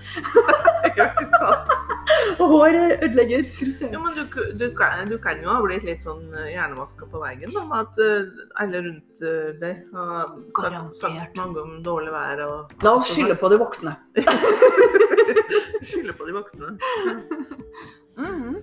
Og 2.40 2.48
håret 2.48 3.04
ødelegger 3.04 3.44
Ja, 3.92 4.00
men 4.00 4.14
du, 4.16 4.24
du, 4.60 4.76
kan, 4.76 5.08
du 5.10 5.18
kan 5.18 5.42
jo 5.44 5.52
ha 5.52 5.60
blitt 5.64 5.86
litt 5.88 6.04
sånn 6.06 6.26
eh, 6.34 6.52
hjernevaska 6.54 7.08
på 7.12 7.22
veggen 7.22 7.54
da, 7.56 7.64
med 7.68 7.86
at 7.86 8.02
uh, 8.02 8.44
alle 8.64 8.82
rundt 8.88 9.24
uh, 9.24 9.52
deg 9.62 9.84
har 9.94 10.34
sagt, 10.58 11.00
sagt 11.04 11.40
mange 11.40 11.62
om 11.64 11.78
dårlig 11.86 12.14
vær 12.16 12.44
og 12.48 12.84
La 12.86 12.96
oss 12.98 13.12
skylde 13.12 13.38
på 13.40 13.52
de 13.52 13.60
voksne. 13.62 13.96
skylde 15.90 16.16
på 16.16 16.28
de 16.30 16.38
voksne. 16.38 16.76
Mhm. 18.20 18.60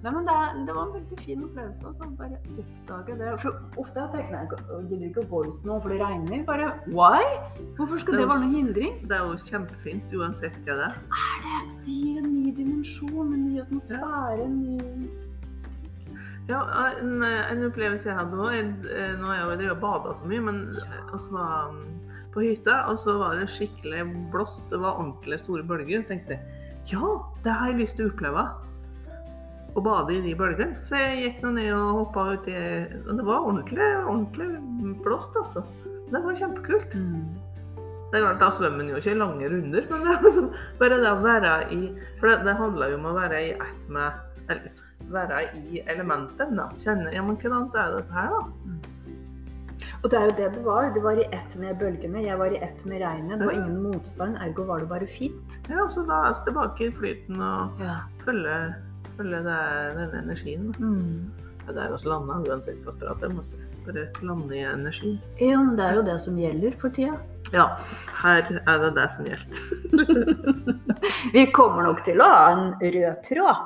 Nei, 0.00 0.10
men 0.14 0.24
det, 0.24 0.32
er- 0.32 0.60
det 0.66 0.74
var 0.74 0.86
en 0.86 0.92
veldig 0.94 1.16
fin 1.20 1.42
opplevelse. 1.44 1.86
Altså. 1.86 2.06
Bare 2.16 2.38
oppdage 2.62 3.16
det. 3.20 3.32
For 3.42 3.58
ofte 3.82 4.00
har 4.00 4.14
jeg 4.16 4.30
jeg 4.32 4.86
gidder 4.88 5.06
ikke 5.10 5.24
å 5.26 5.28
gå 5.32 5.40
ut 5.50 5.66
nå, 5.68 5.76
for 5.82 5.92
det 5.92 5.98
regner. 6.00 6.44
Bare 6.48 6.70
why? 6.88 7.20
Hvorfor 7.76 8.00
skal 8.00 8.16
Det 8.16 8.22
er 8.22 8.24
det 8.24 8.30
være 8.32 8.44
noe 8.46 8.54
hindring? 8.56 8.94
Det 9.10 9.18
er 9.18 9.26
jo 9.28 9.36
kjempefint 9.44 10.14
uansett 10.16 10.56
hva 10.64 10.78
det 10.80 10.86
er. 10.88 10.96
Det 11.44 11.58
det 11.84 11.98
gir 11.98 12.22
en 12.22 12.30
ny 12.32 12.54
dimensjon, 12.56 13.34
en 13.34 13.44
ny 13.50 13.60
atmosfære, 13.60 14.46
en 14.46 14.56
ny 14.62 15.10
Ja, 16.48 16.62
en, 16.98 17.22
en 17.22 17.60
opplevelse 17.68 18.08
jeg 18.08 18.16
hadde 18.16 18.34
òg 18.34 18.86
Nå 19.20 19.28
har 19.28 19.36
jeg 19.36 19.44
jo 19.44 19.50
drevet 19.60 19.74
og 19.76 19.82
bada 19.84 20.14
så 20.18 20.26
mye, 20.26 20.40
men 20.48 20.62
vi 20.72 21.20
var 21.36 21.68
um, 21.70 21.84
på 22.34 22.42
hytta, 22.46 22.80
og 22.90 22.98
så 23.02 23.14
var 23.20 23.36
det 23.38 23.46
skikkelig 23.52 24.02
blåst. 24.32 24.64
Det 24.72 24.80
var 24.80 24.96
ordentlig 24.98 25.38
store 25.44 25.62
bølger. 25.66 26.00
Jeg 26.00 26.08
tenkte 26.08 26.40
ja, 26.90 27.06
det 27.44 27.52
har 27.52 27.70
jeg 27.70 27.82
lyst 27.84 27.96
til 28.00 28.08
å 28.08 28.10
oppleve. 28.14 28.46
Å 29.76 29.82
bade 29.84 30.14
i 30.16 30.20
de 30.24 30.34
bølgene. 30.34 30.76
Så 30.84 30.98
jeg 30.98 31.20
gikk 31.24 31.42
nå 31.44 31.52
ned 31.54 31.70
og 31.76 32.00
hoppa 32.00 32.24
uti 32.34 32.54
Og 33.06 33.12
det 33.16 33.24
var 33.26 33.44
ordentlig, 33.46 33.86
ordentlig 34.02 34.48
blåst, 35.04 35.36
altså. 35.38 35.62
Det 36.10 36.22
var 36.24 36.34
kjempekult. 36.34 36.96
Det 38.10 38.18
er 38.18 38.24
klart, 38.24 38.40
Da 38.40 38.50
svømmer 38.50 38.82
en 38.82 38.88
jo 38.90 38.96
ikke 38.98 39.14
lange 39.18 39.48
runder, 39.52 39.84
men 39.90 40.00
det 40.06 40.14
er 40.16 40.22
liksom 40.26 40.48
bare 40.80 40.96
det 40.98 41.10
å 41.12 41.20
være 41.22 41.52
i 41.70 41.80
For 42.18 42.26
det, 42.32 42.40
det 42.48 42.56
handler 42.58 42.90
jo 42.90 42.98
om 42.98 43.06
å 43.12 43.14
være 43.14 43.42
i 43.46 43.52
ett 43.54 43.84
med 43.88 44.48
Eller 44.50 44.86
være 45.10 45.44
i 45.58 45.82
elementet. 45.86 46.50
da. 46.56 46.66
Kjenne 46.82 47.12
Ja, 47.14 47.22
men 47.22 47.36
hvordan 47.38 47.70
er 47.74 47.94
dette 48.00 48.12
her, 48.12 48.34
da? 48.34 48.42
Og 50.02 50.10
det 50.10 50.16
er 50.18 50.26
jo 50.30 50.34
det 50.36 50.48
det 50.54 50.62
var. 50.64 50.90
Det 50.94 51.02
var 51.04 51.18
i 51.20 51.24
ett 51.32 51.56
med 51.60 51.78
bølgene, 51.78 52.22
jeg 52.24 52.38
var 52.40 52.52
i 52.52 52.60
ett 52.64 52.84
med 52.88 53.02
regnet. 53.02 53.38
Det 53.38 53.46
var 53.46 53.52
ingen 53.52 53.82
motstand, 53.82 54.36
ergo 54.40 54.64
var 54.64 54.80
det 54.80 54.88
bare 54.88 55.06
fint. 55.06 55.58
Ja, 55.68 55.86
så 55.92 56.02
da 56.08 56.22
er 56.28 56.32
vi 56.34 56.44
tilbake 56.50 56.86
i 56.86 56.90
flyten 56.90 57.40
og 57.44 57.80
Ja. 57.84 57.96
følge, 58.24 58.74
følge 59.20 59.42
det, 59.46 59.56
er 59.56 59.96
den 59.98 60.16
energien. 60.24 60.70
Mm. 60.78 61.50
Det 61.70 61.78
er 61.78 61.92
også 61.94 62.10
landa 62.10 62.40
uansett 62.48 62.80
hva 62.84 62.94
vi 62.96 63.04
prater 63.04 63.30
om. 63.30 63.42
Bare 63.86 64.06
lande 64.26 64.56
i 64.56 64.64
energi. 64.66 65.12
ja, 65.40 65.60
men 65.60 65.76
det 65.78 65.84
er 65.86 66.00
jo 66.00 66.06
det 66.08 66.16
som 66.24 66.38
gjelder 66.40 66.74
for 66.80 66.96
tida. 66.96 67.20
Ja, 67.54 67.66
her 68.22 68.50
er 68.60 68.82
det 68.84 68.90
det 68.98 69.06
som 69.10 69.26
gjelder. 69.26 69.62
Vi 71.34 71.46
kommer 71.54 71.82
nok 71.82 72.04
til 72.06 72.20
å 72.22 72.28
ha 72.30 72.42
en 72.52 72.66
rød 72.78 73.22
tråd. 73.26 73.64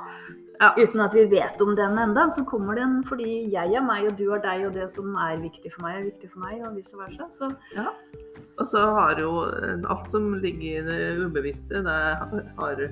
Ja. 0.63 0.71
Uten 0.79 1.03
at 1.03 1.15
vi 1.17 1.25
vet 1.29 1.61
om 1.61 1.75
den 1.77 1.99
enda, 1.99 2.29
så 2.31 2.45
kommer 2.47 2.79
den 2.79 3.01
fordi 3.05 3.51
jeg 3.53 3.75
er 3.75 3.83
meg, 3.85 4.07
og 4.09 4.17
du 4.17 4.29
er 4.33 4.41
deg, 4.41 4.63
og 4.69 4.77
det 4.79 4.87
som 4.93 5.17
er 5.21 5.43
viktig 5.43 5.73
for 5.75 5.85
meg, 5.85 5.99
er 5.99 6.07
viktig 6.07 6.31
for 6.31 6.45
meg, 6.47 6.63
og 6.65 6.79
vice 6.79 6.97
versa. 6.97 7.27
Så 7.35 7.51
Og 8.63 8.69
så 8.71 8.85
har 8.95 9.19
jo 9.19 9.33
eh, 9.51 9.83
alt 9.91 10.11
som 10.11 10.31
ligger 10.39 10.79
i 10.79 10.85
det 10.87 11.27
ubevisste, 11.27 11.83
det 11.83 11.99
har, 12.23 12.45
har 12.61 12.85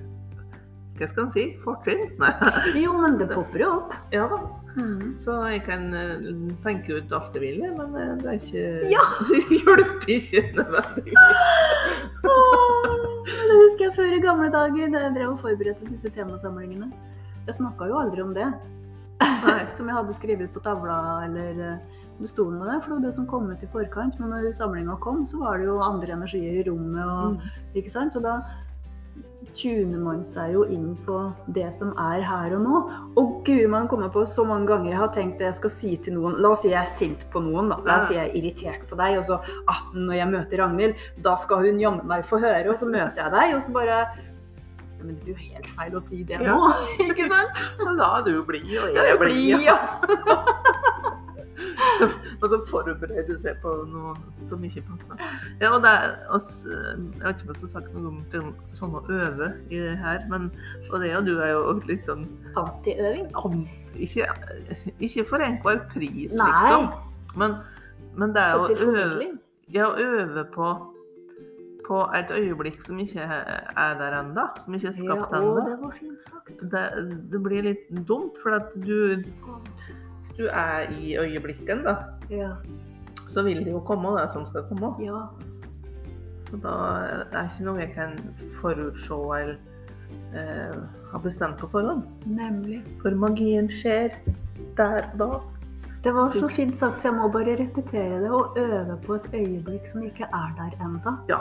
Hva 0.99 1.07
skal 1.09 1.25
en 1.25 1.31
si? 1.33 1.45
Fortrinn? 1.65 2.11
Jo, 2.77 2.93
men 3.01 3.17
det 3.19 3.31
popper 3.33 3.63
jo 3.65 3.71
opp. 3.79 3.95
Ja 4.13 4.27
da. 4.31 4.39
Mm. 4.77 5.15
Så 5.21 5.35
jeg 5.53 5.63
kan 5.67 5.89
eh, 5.97 6.27
tenke 6.65 6.97
ut 7.01 7.11
alt 7.13 7.35
jeg 7.37 7.43
vil, 7.43 7.65
men 7.77 7.97
eh, 7.99 8.13
det 8.23 8.29
er 8.29 8.39
ikke 8.39 8.93
Ja. 8.93 9.05
Det 9.29 9.41
hjelper 9.59 10.13
ikke 10.17 10.43
nødvendigvis. 10.57 11.17
Det 12.23 13.57
husker 13.59 13.85
jeg 13.89 13.95
før 13.97 14.15
i 14.17 14.21
gamle 14.23 14.49
dager, 14.53 14.93
da 14.93 15.03
jeg 15.07 15.15
drev 15.17 15.33
og 15.35 15.41
forberedte 15.43 15.89
disse 15.91 16.11
temasamlingene. 16.15 16.89
Jeg 17.49 17.57
snakka 17.59 17.89
jo 17.91 17.99
aldri 18.01 18.23
om 18.25 18.33
det. 18.37 18.49
Nei. 19.23 19.59
Som 19.75 19.89
jeg 19.91 19.97
hadde 19.99 20.17
skrevet 20.19 20.53
på 20.55 20.63
tavla, 20.65 20.97
eller 21.27 21.61
eh, 21.73 21.77
det 22.23 22.31
sto 22.31 22.47
noe 22.53 22.67
der, 22.69 22.81
for 22.83 22.93
det 22.93 22.99
var 22.99 23.05
det 23.09 23.15
som 23.17 23.27
kom 23.31 23.49
ut 23.51 23.63
i 23.65 23.69
forkant. 23.73 24.19
Men 24.21 24.31
når 24.35 24.51
samlinga 24.57 24.97
kom, 25.03 25.25
så 25.27 25.41
var 25.43 25.59
det 25.59 25.67
jo 25.71 25.79
andre 25.83 26.15
energier 26.19 26.61
i 26.61 26.67
rommet, 26.69 27.03
og, 27.05 27.39
Mm. 27.39 27.39
ikke 27.81 27.91
sant? 27.93 28.17
Og 28.19 28.23
da 28.27 28.37
tuner 29.59 30.01
man 30.01 30.23
seg 30.25 30.55
jo 30.55 30.63
inn 30.73 30.93
på 31.05 31.17
det 31.53 31.67
som 31.77 31.91
er 32.01 32.23
her 32.25 32.55
og 32.57 32.63
nå. 32.65 32.79
Og 33.21 33.33
guri 33.47 33.67
man 33.71 33.89
kommer 33.91 34.09
på 34.13 34.25
så 34.29 34.45
mange 34.49 34.71
ganger 34.71 34.93
jeg 34.93 35.01
har 35.01 35.13
tenkt 35.13 35.39
det 35.43 35.51
jeg 35.51 35.59
skal 35.61 35.75
si 35.75 35.93
til 36.07 36.17
noen 36.17 36.39
La 36.43 36.53
oss 36.55 36.63
si 36.65 36.73
jeg 36.73 36.81
er 36.81 36.89
sint 36.89 37.27
på 37.33 37.43
noen, 37.45 37.69
da. 37.73 37.81
La 37.85 37.99
oss 38.01 38.09
si 38.11 38.17
jeg 38.17 38.31
er 38.31 38.37
irritert 38.39 38.87
på 38.89 38.99
deg, 39.01 39.19
og 39.21 39.27
så 39.29 39.41
ah, 39.69 39.83
når 39.93 40.19
jeg 40.19 40.33
møter 40.33 40.63
Ragnhild, 40.65 41.07
da 41.25 41.37
skal 41.41 41.67
hun 41.67 41.81
jammen 41.83 42.09
meg 42.09 42.25
få 42.29 42.41
høre, 42.43 42.69
og 42.73 42.79
så 42.81 42.89
møter 42.89 43.27
jeg 43.27 43.35
deg, 43.37 43.57
og 43.59 43.65
så 43.67 43.75
bare 43.77 43.99
ja, 43.99 45.03
Men 45.03 45.17
det 45.17 45.25
blir 45.27 45.35
jo 45.35 45.51
helt 45.53 45.69
feil 45.77 45.99
å 45.99 46.03
si 46.03 46.23
det 46.23 46.39
Ja. 46.41 46.55
nå, 46.55 46.73
ikke 47.11 47.29
sant? 47.29 47.63
Da 47.83 48.13
er 48.21 48.29
du 48.29 48.37
blid, 48.49 48.71
og 48.79 48.97
jeg 48.97 49.05
er 49.05 49.21
blid. 49.21 49.59
blid, 49.59 49.69
ja. 49.69 49.79
Og 52.43 52.47
så 52.51 52.59
forberede 52.71 53.37
seg 53.41 53.59
på 53.63 53.73
noe 53.91 54.15
som 54.51 54.65
ikke 54.67 54.83
passer. 54.89 55.21
Ja, 55.61 55.71
og 55.77 55.83
det 55.85 55.93
er, 55.93 56.15
også, 56.35 56.69
jeg 56.73 57.23
har 57.23 57.35
ikke 57.37 57.51
bare 57.53 57.71
sagt 57.75 57.93
noe 57.95 58.13
om 58.13 58.55
sånn 58.79 58.97
å 58.99 59.03
øve 59.09 59.51
i 59.71 59.79
det 59.83 59.97
her, 60.03 60.25
men 60.33 60.49
og 60.91 60.97
det 61.05 61.13
og 61.19 61.27
du 61.29 61.37
er 61.39 61.53
jo 61.55 61.77
litt 61.89 62.09
sånn 62.11 62.25
Antiøving. 62.59 63.29
an- 63.45 63.69
Ikke, 63.95 64.27
ikke 64.99 65.27
for 65.29 65.45
enhver 65.45 65.85
pris, 65.93 66.35
Nei. 66.39 66.49
liksom. 66.49 66.89
Men, 67.39 67.59
men 68.17 68.33
det 68.35 68.43
er 68.43 68.59
å 68.61 68.67
øve, 68.73 69.29
ja, 69.73 69.93
øve 69.97 70.47
på 70.55 70.73
på 71.83 71.97
et 72.15 72.31
øyeblikk 72.31 72.77
som 72.81 72.99
ikke 73.03 73.25
er 73.27 73.97
der 73.99 74.15
ennå, 74.21 74.45
som 74.63 74.75
ikke 74.77 74.93
er 74.93 74.95
skapt 74.95 75.33
ja, 75.35 75.41
ennå. 75.41 75.91
det. 75.91 76.69
Det, 76.71 76.83
det 77.33 77.41
blir 77.43 77.65
litt 77.67 77.89
dumt, 78.07 78.39
for 78.39 78.55
at 78.55 78.71
du 78.87 79.19
Hvis 80.23 80.37
du 80.39 80.45
er 80.47 80.87
i 80.95 81.17
øyeblikken, 81.19 81.83
da, 81.85 81.97
Ja. 82.31 82.53
så 83.29 83.43
vil 83.43 83.65
det 83.65 83.73
jo 83.73 83.81
komme 83.83 84.15
det 84.21 84.31
som 84.31 84.47
skal 84.47 84.63
komme. 84.71 84.95
ja. 85.03 85.27
Så 86.51 86.59
da 86.61 86.69
er 86.69 87.25
det 87.33 87.43
ikke 87.51 87.65
noe 87.65 87.81
jeg 87.81 87.93
kan 87.95 88.11
forutse 88.61 89.15
eller 89.15 89.57
eh, 90.37 90.77
ha 91.13 91.19
bestemt 91.19 91.57
på 91.59 91.67
forhånd. 91.73 92.03
Nemlig. 92.29 92.83
For 93.03 93.11
magien 93.17 93.71
skjer 93.73 94.13
der 94.77 95.09
og 95.15 95.19
da. 95.19 95.31
Det 96.05 96.13
var 96.15 96.27
så 96.35 96.49
fint 96.51 96.77
sagt, 96.77 97.01
så 97.03 97.09
jeg 97.09 97.17
må 97.17 97.29
bare 97.33 97.57
repetere 97.57 98.21
det 98.21 98.31
og 98.31 98.57
øve 98.59 98.99
på 99.07 99.15
et 99.15 99.29
øyeblikk 99.35 99.87
som 99.87 100.03
ikke 100.03 100.27
er 100.29 100.55
der 100.59 100.77
enda. 100.85 101.17
Ja. 101.31 101.39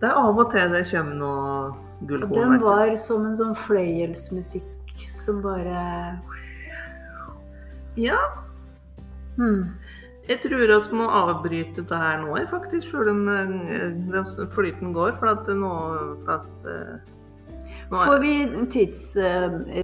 Det 0.00 0.08
er 0.08 0.14
av 0.18 0.38
og 0.38 0.50
til 0.50 0.72
det 0.72 0.86
kommer 0.90 1.14
noe 1.14 1.74
gullkorn. 2.08 2.32
Den 2.38 2.62
var 2.62 2.96
som 2.96 3.26
en 3.26 3.36
sånn 3.36 3.54
fløyelsmusikk 3.54 5.04
som 5.10 5.42
bare 5.42 6.18
Ja, 7.96 8.18
hmm. 9.36 9.66
jeg 10.28 10.38
tror 10.40 10.62
vi 10.62 10.96
må 10.96 11.08
avbryte 11.12 11.84
det 11.84 11.98
her 12.04 12.22
nå, 12.22 12.36
faktisk, 12.50 12.90
selv 12.90 13.10
om 13.12 13.26
eh, 13.28 14.46
flyten 14.54 14.94
går. 14.96 15.18
For 15.20 15.32
at 15.34 15.50
nå 15.56 15.72
fast, 16.26 16.64
eh, 16.64 16.94
nå 17.90 17.98
er- 17.98 18.06
Får 18.06 18.22
vi 18.22 18.34
tids... 18.72 19.16
eh, 19.16 19.82